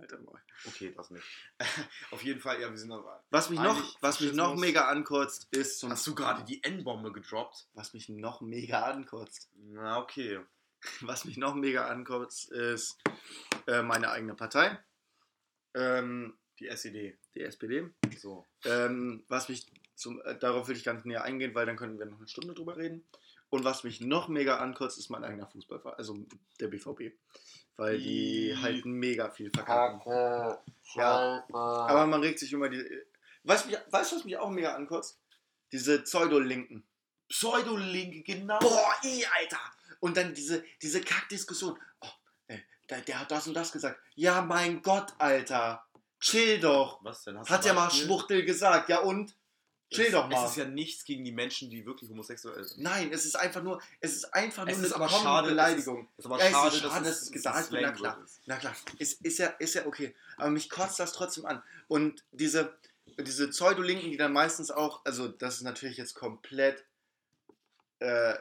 [0.00, 0.40] Alter, Maul.
[0.66, 1.24] Okay, das nicht.
[2.10, 3.22] Auf jeden Fall, ja, wir sind aber.
[3.30, 7.12] was mich noch, was mich noch mega ankotzt, ist zum Hast du gerade die N-Bombe
[7.12, 7.68] gedroppt?
[7.74, 10.40] was mich noch mega ankotzt, Na, okay.
[11.02, 12.98] was mich noch mega ankotzt, ist
[13.66, 14.78] äh, meine eigene Partei,
[15.74, 17.18] ähm, Die SED.
[17.34, 17.90] die SPD.
[18.18, 18.46] So.
[18.64, 21.98] Ähm, was mich zum, äh, darauf will ich gar nicht näher eingehen, weil dann könnten
[21.98, 23.04] wir noch eine Stunde drüber reden.
[23.50, 26.24] Und was mich noch mega ankotzt, ist mein eigener Fußballverein, also
[26.60, 27.12] der BVB.
[27.80, 30.02] Weil die halt mega viel verkacken.
[30.94, 32.84] Ja, aber man regt sich immer die.
[33.44, 35.18] Weißt du, was mich auch mega ankotzt?
[35.72, 36.86] Diese Pseudo-Linken.
[37.30, 38.58] Pseudolinke, genau.
[38.58, 39.60] Boah, i, Alter!
[40.00, 41.78] Und dann diese, diese Kackdiskussion.
[42.02, 42.08] Oh,
[42.48, 42.58] äh,
[42.90, 43.98] der, der hat das und das gesagt.
[44.14, 45.86] Ja, mein Gott, Alter.
[46.18, 47.02] Chill doch.
[47.02, 47.38] Was denn?
[47.38, 47.90] Hast Hat ja mal?
[47.90, 48.90] Schwuchtel gesagt.
[48.90, 49.34] Ja und?
[49.90, 50.44] Chill es, doch mal.
[50.44, 52.80] Es ist ja nichts gegen die Menschen, die wirklich homosexuell sind.
[52.80, 55.48] Nein, es ist einfach nur, es ist einfach nur Es eine ist aber kommende schade,
[55.48, 56.08] Beleidigung.
[56.16, 58.22] Es ist aber Ja, es ist schade, schade, dass es gesagt wird, na klar.
[58.22, 58.40] ist.
[58.46, 60.14] Na klar, ist, ist, ja, ist ja okay.
[60.36, 61.62] Aber mich kotzt das trotzdem an.
[61.88, 62.78] Und diese,
[63.18, 66.84] diese Pseudolinken, die dann meistens auch, also das ist natürlich jetzt komplett
[67.98, 68.34] äh,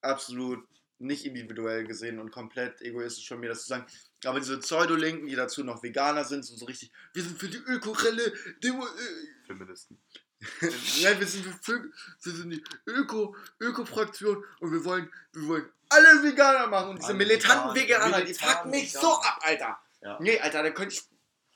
[0.00, 0.66] absolut
[0.98, 3.86] nicht individuell gesehen und komplett egoistisch von mir, das zu sagen.
[4.24, 7.58] Aber diese Pseudo-Linken, die dazu noch Veganer sind, so, so richtig, wir sind für die
[7.58, 8.32] Ökorelle,
[8.62, 9.98] Demo, äh, Feministen.
[11.02, 16.66] Nein, wir sind, wir sind die Öko, Öko-Fraktion und wir wollen, wir wollen alle Veganer
[16.66, 16.90] machen.
[16.90, 19.78] Und diese Alle militanten Veganer, Veganer, die fucken mich so ab, Alter.
[20.02, 20.18] Ja.
[20.20, 21.02] Nee, Alter, da könnte ich.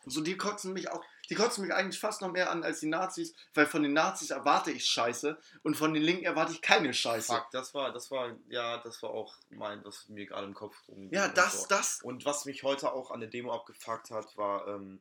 [0.07, 1.05] So, die kotzen mich auch.
[1.29, 4.31] Die kotzen mich eigentlich fast noch mehr an als die Nazis, weil von den Nazis
[4.31, 7.33] erwarte ich Scheiße und von den Linken erwarte ich keine Scheiße.
[7.33, 10.75] Fuck, das war, das war, ja, das war auch mein, was mir gerade im Kopf
[10.89, 11.13] rumging.
[11.13, 11.67] Ja, und das, so.
[11.69, 12.03] das.
[12.03, 15.01] Und was mich heute auch an der Demo abgefuckt hat, war, ähm,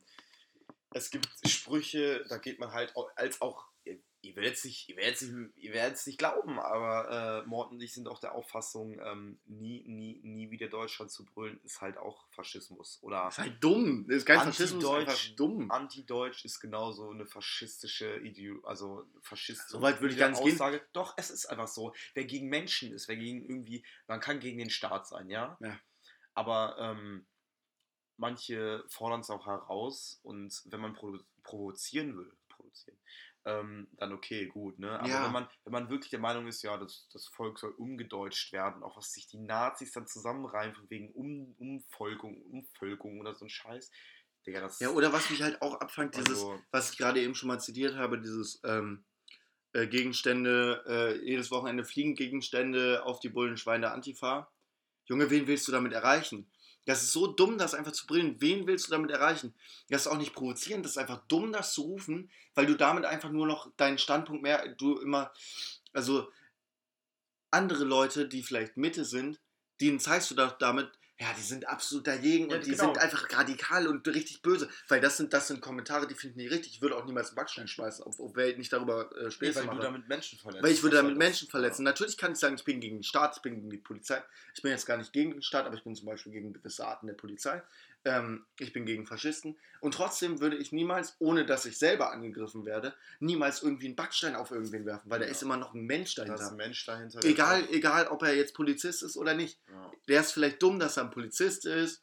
[0.92, 3.64] es gibt Sprüche, da geht man halt als auch,
[4.22, 7.82] ihr, werdet es nicht, ihr werdet nicht, ihr werdet's nicht glauben, aber äh, Morten und
[7.82, 11.96] ich sind auch der Auffassung, ähm, nie, nie, nie wieder Deutschland zu brüllen, ist halt
[11.96, 12.98] auch Faschismus.
[13.02, 14.08] Oder ist halt dumm.
[14.08, 15.70] Ist kein Faschismus, ist einfach dumm.
[15.70, 20.54] Anti-Deutsch ist genauso eine faschistische Ideo, also faschistische So weit würde ich gar nicht gehen.
[20.54, 20.82] Aussage.
[20.92, 21.94] Doch, es ist einfach so.
[22.14, 25.56] Wer gegen Menschen ist, wer gegen irgendwie, man kann gegen den Staat sein, ja.
[25.60, 25.78] Ja.
[26.34, 27.26] Aber ähm,
[28.20, 32.98] manche fordern es auch heraus und wenn man provo provozieren will, provozieren,
[33.44, 34.98] ähm, dann okay, gut, ne?
[34.98, 35.24] Aber Ja.
[35.24, 38.82] wenn man, wenn man wirklich der Meinung ist, ja, das, das Volk soll umgedeutscht werden,
[38.82, 43.50] auch was sich die Nazis dann zusammenreimen, von wegen um, Umvolkung, Umvölkung oder so ein
[43.50, 43.90] Scheiß,
[44.46, 47.34] Digga, das Ja, oder was mich halt auch abfangt, dieses, Also- was ich gerade eben
[47.34, 49.04] schon mal zitiert habe, dieses ähm,
[49.72, 54.50] äh, Gegenstände, äh, jedes Wochenende fliegen Gegenstände auf die Bullenschweine der Antifa.
[55.06, 56.50] Junge, wen willst du damit erreichen?
[56.90, 58.40] Das ist so dumm, das einfach zu bringen.
[58.40, 59.54] Wen willst du damit erreichen?
[59.90, 63.04] Das ist auch nicht provozierend, das ist einfach dumm, das zu rufen, weil du damit
[63.04, 65.32] einfach nur noch deinen Standpunkt mehr, du immer,
[65.92, 66.32] also
[67.52, 69.40] andere Leute, die vielleicht Mitte sind,
[69.80, 72.84] denen zeigst du damit, ja, die sind absolut dagegen Ja, und die genau.
[72.84, 74.70] sind einfach radikal und richtig böse.
[74.88, 76.72] Weil das sind, das sind Kommentare, die finde ich nicht richtig.
[76.76, 79.56] Ich würde auch niemals einen Backstein schmeißen, ob, ob wer nicht darüber äh, Nee, Späße
[79.56, 79.82] weil du mache.
[79.82, 80.64] damit Menschen verletzt.
[80.64, 81.82] Weil ich würde damit halt Menschen verletzen.
[81.82, 84.22] Natürlich kann ich sagen, ich bin gegen den Staat, ich bin gegen die Polizei.
[84.54, 86.86] Ich bin jetzt gar nicht gegen den Staat, aber ich bin zum Beispiel gegen gewisse
[86.86, 87.62] Arten der Polizei.
[88.04, 89.58] Ähm, ich bin gegen Faschisten.
[89.80, 94.34] Und trotzdem würde ich niemals, ohne dass ich selber angegriffen werde, niemals irgendwie einen Backstein
[94.36, 95.30] auf irgendwen werfen, weil da Ja.
[95.30, 96.50] ist immer noch ein Mensch Da ist dahinter.
[96.50, 97.22] ein Mensch dahinter.
[97.24, 99.58] Egal, egal, ob er jetzt Polizist ist oder nicht.
[99.68, 99.90] Ja.
[100.08, 102.02] Der ist vielleicht dumm, dass er ein Polizist ist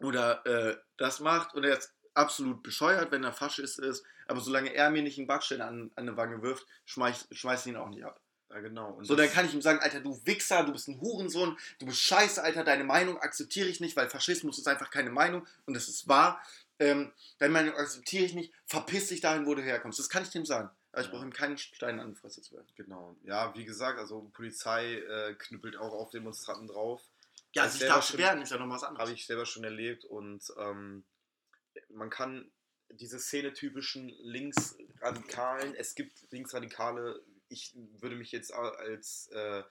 [0.00, 4.04] oder äh, das macht und er ist absolut bescheuert, wenn er Faschist ist.
[4.26, 7.72] Aber solange er mir nicht einen Backstein an, an eine Wange wirft, schmeiß, schmeiß ich
[7.72, 8.20] ihn auch nicht ab.
[8.50, 8.92] Ja, genau.
[8.94, 11.86] Und So, dann kann ich ihm sagen, Alter, du Wichser, du bist ein Hurensohn, du
[11.86, 15.74] bist scheiße, Alter, deine Meinung akzeptiere ich nicht, weil Faschismus ist einfach keine Meinung und
[15.74, 16.42] das ist wahr.
[16.78, 19.98] Ähm, deine Meinung akzeptiere ich nicht, verpiss dich dahin, wo du herkommst.
[19.98, 20.70] Das kann ich dem sagen.
[20.92, 21.12] Aber ich Ja.
[21.12, 22.72] brauche ihm keinen Stein an die Fresse zu werfen.
[22.74, 23.14] Genau.
[23.22, 27.02] Ja, wie gesagt, also Polizei äh, knüppelt auch auf Demonstranten drauf.
[27.52, 29.08] Ja, sich da wehren, ist ja noch was anderes.
[29.08, 31.04] Habe ich selber schon erlebt und ähm,
[31.90, 32.50] man kann
[32.92, 39.62] diese Szene-typischen Linksradikalen, es gibt Linksradikale, ich würde mich jetzt als äh,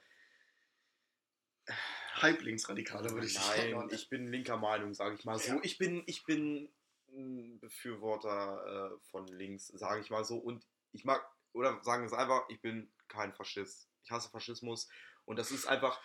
[2.14, 5.54] Halblingsradikale würde ich dich Nein, ich bin linker Meinung, sage ich mal so.
[5.54, 5.60] Ja.
[5.62, 6.70] Ich bin, ich bin
[7.12, 10.36] ein Befürworter äh, von links, sage ich mal so.
[10.36, 13.88] Und ich mag, oder sagen wir es einfach, ich bin kein Faschist.
[14.02, 14.88] Ich hasse Faschismus.
[15.24, 16.00] Und das ist einfach,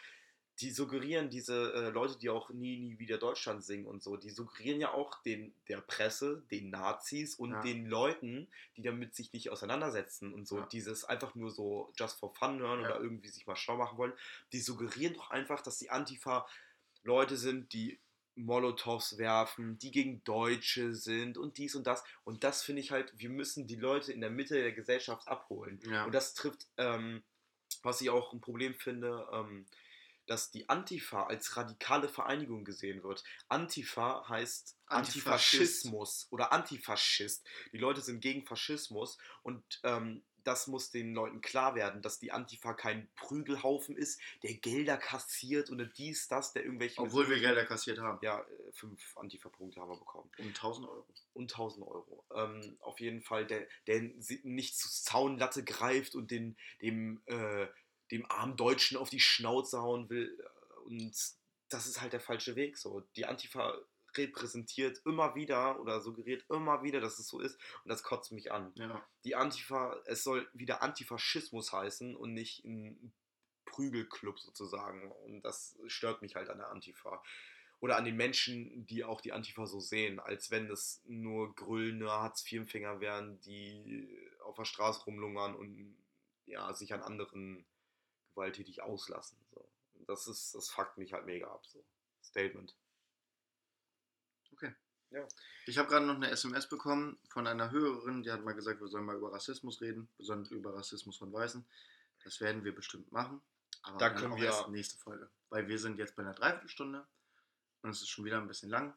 [0.61, 4.29] die suggerieren, diese äh, Leute, die auch nie, nie wieder Deutschland singen und so, die
[4.29, 7.61] suggerieren ja auch den, der Presse, den Nazis und Ja.
[7.61, 8.47] den Leuten,
[8.77, 10.65] die damit sich nicht auseinandersetzen und so, Ja.
[10.67, 12.85] dieses einfach nur so just for fun hören Ja.
[12.95, 14.13] oder irgendwie sich mal schlau machen wollen,
[14.53, 16.47] die suggerieren doch einfach, dass die Antifa
[17.03, 17.99] Leute sind, die
[18.35, 22.03] Molotovs werfen, die gegen Deutsche sind und dies und das.
[22.23, 25.79] Und das finde ich halt, wir müssen die Leute in der Mitte der Gesellschaft abholen.
[26.05, 27.23] Und das trifft, ähm,
[27.83, 29.65] was ich auch ein Problem finde, ähm,
[30.28, 33.23] dass die Antifa als radikale Vereinigung gesehen wird.
[33.47, 35.86] Antifa heißt Antifaschist.
[35.86, 37.45] Antifaschismus oder Antifaschist.
[37.71, 42.32] Die Leute sind gegen Faschismus und ähm, das muss den Leuten klar werden, dass die
[42.32, 47.01] Antifa kein Prügelhaufen ist, der Gelder kassiert oder dies, das, der irgendwelche.
[47.01, 48.19] Obwohl wir Gelder kassiert haben.
[48.21, 50.30] Ja, äh, fünf Antifa-Punkte haben wir bekommen.
[50.38, 51.07] Um 1000 Euro.
[51.34, 52.23] Und 1000 Euro.
[52.34, 54.01] Ähm, auf jeden Fall, der, der
[54.43, 57.67] nicht zur Zaunlatte greift und den, dem, äh,
[58.11, 60.37] dem armen Deutschen auf die Schnauze hauen will.
[60.85, 61.15] Und
[61.69, 62.77] das ist halt der falsche Weg.
[62.77, 63.01] So.
[63.15, 63.77] Die Antifa
[64.17, 67.59] repräsentiert immer wieder oder suggeriert immer wieder, dass es so ist.
[67.83, 68.71] Und das kotzt mich an.
[68.75, 69.05] Ja.
[69.23, 73.13] Die Antifa, es soll wieder Antifaschismus heißen und nicht ein
[73.65, 75.11] Prügelclub sozusagen.
[75.11, 77.21] Und das stört mich halt an der Antifa.
[77.81, 82.09] Oder an den Menschen, die auch die Antifa so sehen, als wenn das nur grüllende
[82.09, 85.97] Hartz-IV-Empfänger wären, die auf der Straße rumlungern und
[86.45, 87.65] ja, sich an anderen
[88.36, 89.38] gewalttätig auslassen.
[89.53, 89.67] So.
[90.07, 91.65] Das ist, das fuckt mich halt mega ab.
[91.65, 91.83] So.
[92.21, 92.75] Statement.
[95.65, 98.88] Ich habe gerade noch eine SMS bekommen von einer Hörerin, die hat mal gesagt, wir
[98.88, 101.65] sollen mal über Rassismus reden, besonders über Rassismus von Weißen.
[102.23, 103.41] Das werden wir bestimmt machen.
[103.83, 105.29] Aber Da dann können wir- erst nächste Folge.
[105.49, 107.07] Weil wir sind jetzt bei einer Dreiviertelstunde
[107.81, 108.93] und es ist schon wieder ein bisschen lang.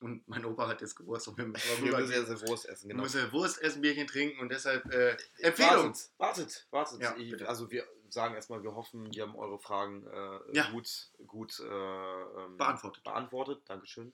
[0.00, 1.62] Und mein Opa hat jetzt Geburtstag und wir müssen
[1.92, 3.04] Wir müssen jetzt Wurst essen, Wir genau.
[3.04, 5.94] müssen Wurst essen, Bierchen trinken und deshalb äh, Empfehlung.
[5.94, 7.00] Wartet, wartet, wartet.
[7.02, 10.70] Ja, ich, also wir sagen erstmal, wir hoffen, wir haben eure Fragen äh, Ja.
[10.70, 13.02] gut, gut äh, ähm, Beantwortet.
[13.04, 13.62] beantwortet.
[13.66, 14.06] Dankeschön.
[14.06, 14.12] Mhm.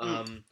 [0.00, 0.44] Ähm,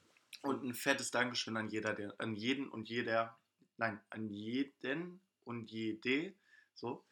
[0.43, 3.37] Und ein fettes Dankeschön an jeder, der, an jeden und jeder,
[3.77, 6.35] nein, an jeden und jede,
[6.75, 7.05] so,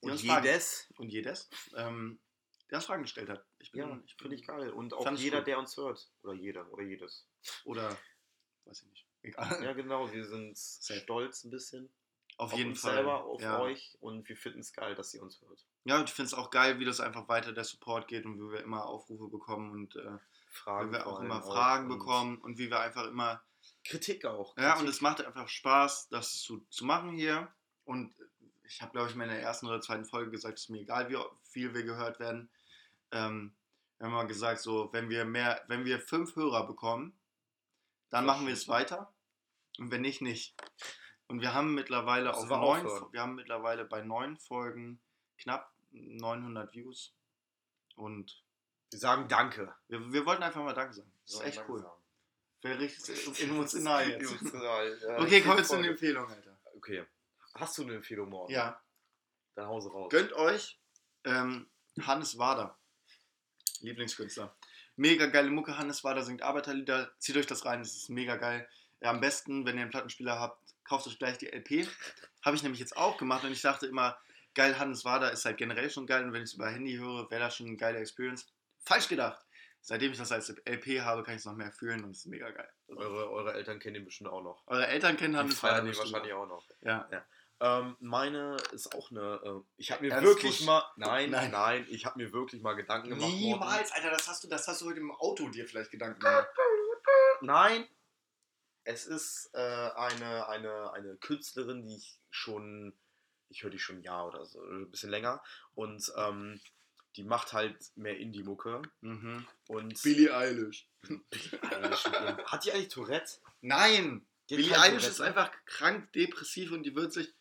[0.00, 2.18] und uns Fragen- jedes, und jedes, ähm,
[2.70, 3.44] der uns Fragen gestellt hat.
[3.58, 4.70] Ich bin, ja, ich finde ich geil.
[4.70, 5.46] Und auch jeder, gut.
[5.48, 6.10] der uns hört.
[6.22, 7.26] Oder jeder, oder jedes.
[7.64, 7.96] Oder,
[8.64, 9.62] weiß ich nicht, egal.
[9.62, 11.88] Ja, genau, wir sind stolz ein bisschen
[12.42, 12.94] Auf auf jeden Fall.
[12.94, 13.60] selber, auf ja.
[13.60, 15.64] euch und wir finden es geil, dass ihr uns hört.
[15.84, 18.36] Ja, und ich finde es auch geil, wie das einfach weiter der Support geht und
[18.36, 20.18] wie wir immer Aufrufe bekommen und äh,
[20.50, 23.42] Fragen wie wir auch immer Fragen und bekommen und wie wir einfach immer
[23.84, 24.56] Kritik auch.
[24.56, 24.94] Ja, und Kritik.
[24.94, 27.52] es macht einfach Spaß, das zu, zu machen hier.
[27.84, 28.14] Und
[28.64, 31.08] ich habe, glaube ich, in der ersten oder zweiten Folge gesagt, es ist mir egal,
[31.10, 32.50] wie viel wir gehört werden.
[33.10, 33.54] Ähm,
[33.98, 37.16] wir haben mal gesagt, so, wenn wir mehr, wenn wir fünf Hörer bekommen,
[38.10, 39.12] dann machen wir es weiter.
[39.78, 40.54] Und wenn nicht, nicht.
[41.32, 45.00] Und wir haben mittlerweile Müssen auf neun, wir haben mittlerweile bei neun Folgen
[45.38, 47.14] knapp 900 Views.
[47.96, 48.44] Und
[48.90, 49.74] wir sagen Danke.
[49.88, 51.10] wir, wir wollten einfach mal Danke sagen.
[51.24, 51.80] Das ist echt Danke cool.
[51.80, 52.02] sagen.
[52.60, 54.30] Wäre richtig emotional jetzt.
[54.30, 55.18] Emotional, ja.
[55.22, 55.84] Okay, kommen wir zu Folge.
[55.84, 56.58] den Empfehlungen, Alter.
[56.76, 57.06] Okay.
[57.54, 58.52] Hast du eine Empfehlung morgen?
[58.52, 58.78] Ja.
[59.54, 60.10] Dann hause raus.
[60.10, 60.78] Gönnt euch
[61.24, 61.66] ähm,
[62.02, 62.78] Hannes Wader,
[63.80, 64.54] Lieblingskünstler.
[64.96, 67.10] Mega geile Mucke, Hannes Wader singt Arbeiterlieder.
[67.16, 68.68] Zieht euch das rein, das ist mega geil.
[69.00, 71.86] Ja, am besten, wenn ihr einen Plattenspieler habt, kauft euch gleich die LP.
[72.44, 74.16] Habe ich nämlich jetzt auch gemacht und ich dachte immer,
[74.54, 77.30] geil, Hannes Wader ist halt generell schon geil und wenn ich es über Handy höre,
[77.30, 78.46] wäre das schon eine geile Experience.
[78.84, 79.44] Falsch gedacht.
[79.84, 82.26] Seitdem ich das als LP habe, kann ich es noch mehr fühlen und es ist
[82.26, 82.68] mega geil.
[82.88, 84.62] Eure, eure Eltern kennen ihn bestimmt auch noch.
[84.68, 86.46] eure Eltern kennen Die Hannes Wader bestimmt wahrscheinlich auch.
[86.46, 86.64] noch.
[86.82, 87.08] Ja.
[87.60, 89.40] Ähm, meine ist auch eine.
[89.44, 90.82] Äh, ich habe mir Ernst wirklich mal.
[90.96, 91.50] Nein, Nein.
[91.52, 93.28] nein, ich habe mir wirklich mal Gedanken gemacht.
[93.28, 96.48] Niemals, Alter, das hast du, das hast du heute im Auto dir vielleicht Gedanken gemacht.
[97.40, 97.88] Nein.
[98.84, 102.92] Es ist äh, eine, eine, eine Künstlerin, die ich schon.
[103.48, 105.42] Ich höre die schon ein Jahr oder so, ein bisschen länger.
[105.74, 106.58] Und ähm,
[107.16, 108.80] die macht halt mehr Indie-Mucke.
[109.02, 109.46] Mhm.
[109.68, 110.88] Und Billie Eilish.
[111.70, 113.40] Eilish mit ihrem- Hat die eigentlich Tourette?
[113.60, 114.26] Nein!
[114.48, 115.26] Die Billie Eilish Tourette, ist ne?
[115.26, 117.32] einfach krank depressiv und die wird sich.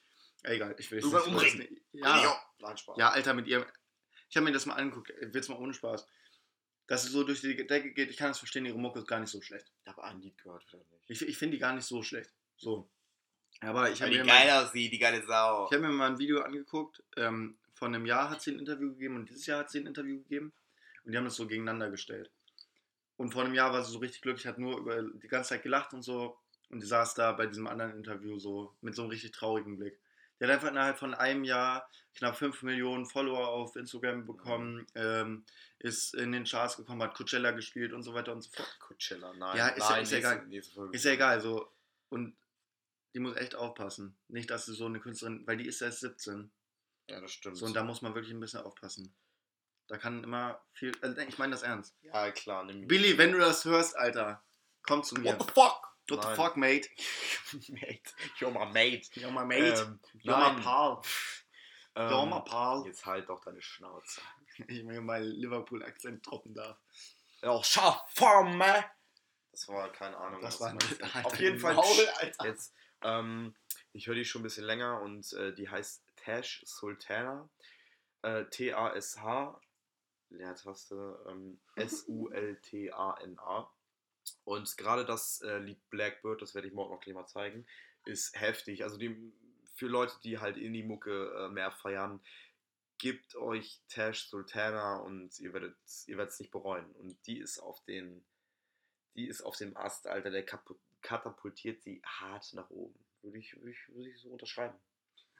[0.43, 1.79] Egal, ich will es nicht umbringen.
[1.93, 2.97] Ja, Nein, Spaß.
[2.97, 3.65] ja, Alter, mit ihr.
[4.29, 6.05] Ich habe mir das mal angeguckt, jetzt mal ohne Spaß.
[6.91, 9.21] Dass sie so durch die Decke geht, ich kann das verstehen, ihre Mucke ist gar
[9.21, 9.71] nicht so schlecht.
[9.81, 11.05] Ich habe ein Lied gehört, wieder nicht.
[11.07, 12.29] Ich, ich finde die gar nicht so schlecht.
[12.57, 12.89] So.
[13.61, 15.67] Aber ich habe mir, mal- geil aussieht, die geile Sau.
[15.67, 17.01] ich hab mir mal ein Video angeguckt.
[17.15, 19.87] Ähm, von einem Jahr hat sie ein Interview gegeben und dieses Jahr hat sie ein
[19.87, 20.51] Interview gegeben.
[21.05, 22.29] Und die haben das so gegeneinander gestellt.
[23.15, 25.63] Und vor einem Jahr war sie so richtig glücklich, hat nur über die ganze Zeit
[25.63, 26.37] gelacht und so.
[26.71, 29.97] Und die saß da bei diesem anderen Interview so mit so einem richtig traurigen Blick.
[30.41, 35.45] Die hat einfach innerhalb von einem Jahr knapp 5 Millionen Follower auf Instagram bekommen, ähm,
[35.79, 38.77] ist in den Charts gekommen, hat Coachella gespielt und so weiter und so fort.
[38.79, 39.55] Coachella, nein.
[39.57, 40.33] Ja, ist ja- nein, ist nächste-
[40.75, 40.89] egal.
[40.93, 41.71] Ist ja egal, so.
[42.09, 42.35] Und
[43.13, 44.17] die muss echt aufpassen.
[44.29, 46.51] Nicht, dass sie so eine Künstlerin, weil die ist erst 17.
[47.07, 47.57] Ja, das stimmt.
[47.57, 49.13] So, und da muss man wirklich ein bisschen aufpassen.
[49.87, 50.91] Da kann immer viel.
[51.01, 51.95] Also, ich meine das ernst.
[52.01, 52.63] ja, klar.
[52.63, 54.43] Nimm Billy, wenn du das hörst, Alter,
[54.83, 55.37] komm zu mir.
[55.37, 55.90] What the fuck?
[56.09, 56.35] What the Nein.
[56.35, 56.89] fuck, mate?
[57.69, 58.13] mate.
[58.39, 59.09] You're my mate.
[59.15, 59.77] Yo, my mate.
[59.77, 60.55] Ähm, Yo, nein.
[60.55, 61.01] my pal.
[61.95, 62.83] Ähm, Yo, my pal.
[62.85, 64.21] Jetzt halt doch deine Schnauze.
[64.67, 66.77] Ich mir mal Liverpool-Akzent droppen darf.
[67.41, 68.85] Ja, Schaffarme.
[69.51, 70.41] Das war keine Ahnung.
[70.41, 71.03] Das was war du.
[71.03, 71.73] Alter, Auf jeden Fall.
[71.73, 72.07] Maul.
[72.43, 73.55] Jetzt, ähm,
[73.93, 77.49] ich höre die schon ein bisschen länger und äh, die heißt Tash Sultana.
[78.23, 79.59] Äh, T-A-S-H,
[80.29, 83.71] Leertaste, ähm, S-U-L-T-A-N-A.
[84.43, 87.65] Und gerade das äh, Lied Blackbird, das werde ich morgen noch gleich mal zeigen,
[88.05, 88.83] ist heftig.
[88.83, 89.33] Also die,
[89.75, 92.21] für Leute, die halt Indie-Mucke äh, mehr feiern,
[92.97, 96.85] gebt euch Tash Sultana und ihr werdet ihr es nicht bereuen.
[96.93, 98.23] Und die ist auf den,
[99.15, 100.45] die ist auf dem Ast, Alter, der
[101.01, 102.97] katapultiert sie hart nach oben.
[103.23, 104.77] Würde ich, würde ich, würde ich so unterschreiben.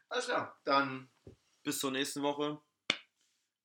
[0.10, 0.60] Alles klar.
[0.64, 1.10] Dann,
[1.64, 2.60] Bis zur nächsten Woche.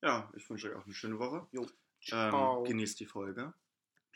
[0.02, 1.46] ja, ich wünsche euch auch eine schöne Woche.
[1.52, 1.66] Jo.
[2.12, 3.52] Ähm, genießt die Folge.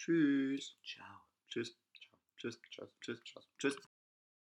[0.01, 0.79] Tschüss.
[0.83, 1.21] Ciao.
[1.47, 1.77] Tschüss.
[1.93, 2.19] Ciao.
[2.39, 2.59] Tschüss.
[2.73, 2.89] Ciao.
[3.03, 3.23] Tschüss.
[3.23, 3.49] Tschüss.
[3.59, 3.77] Tschüss.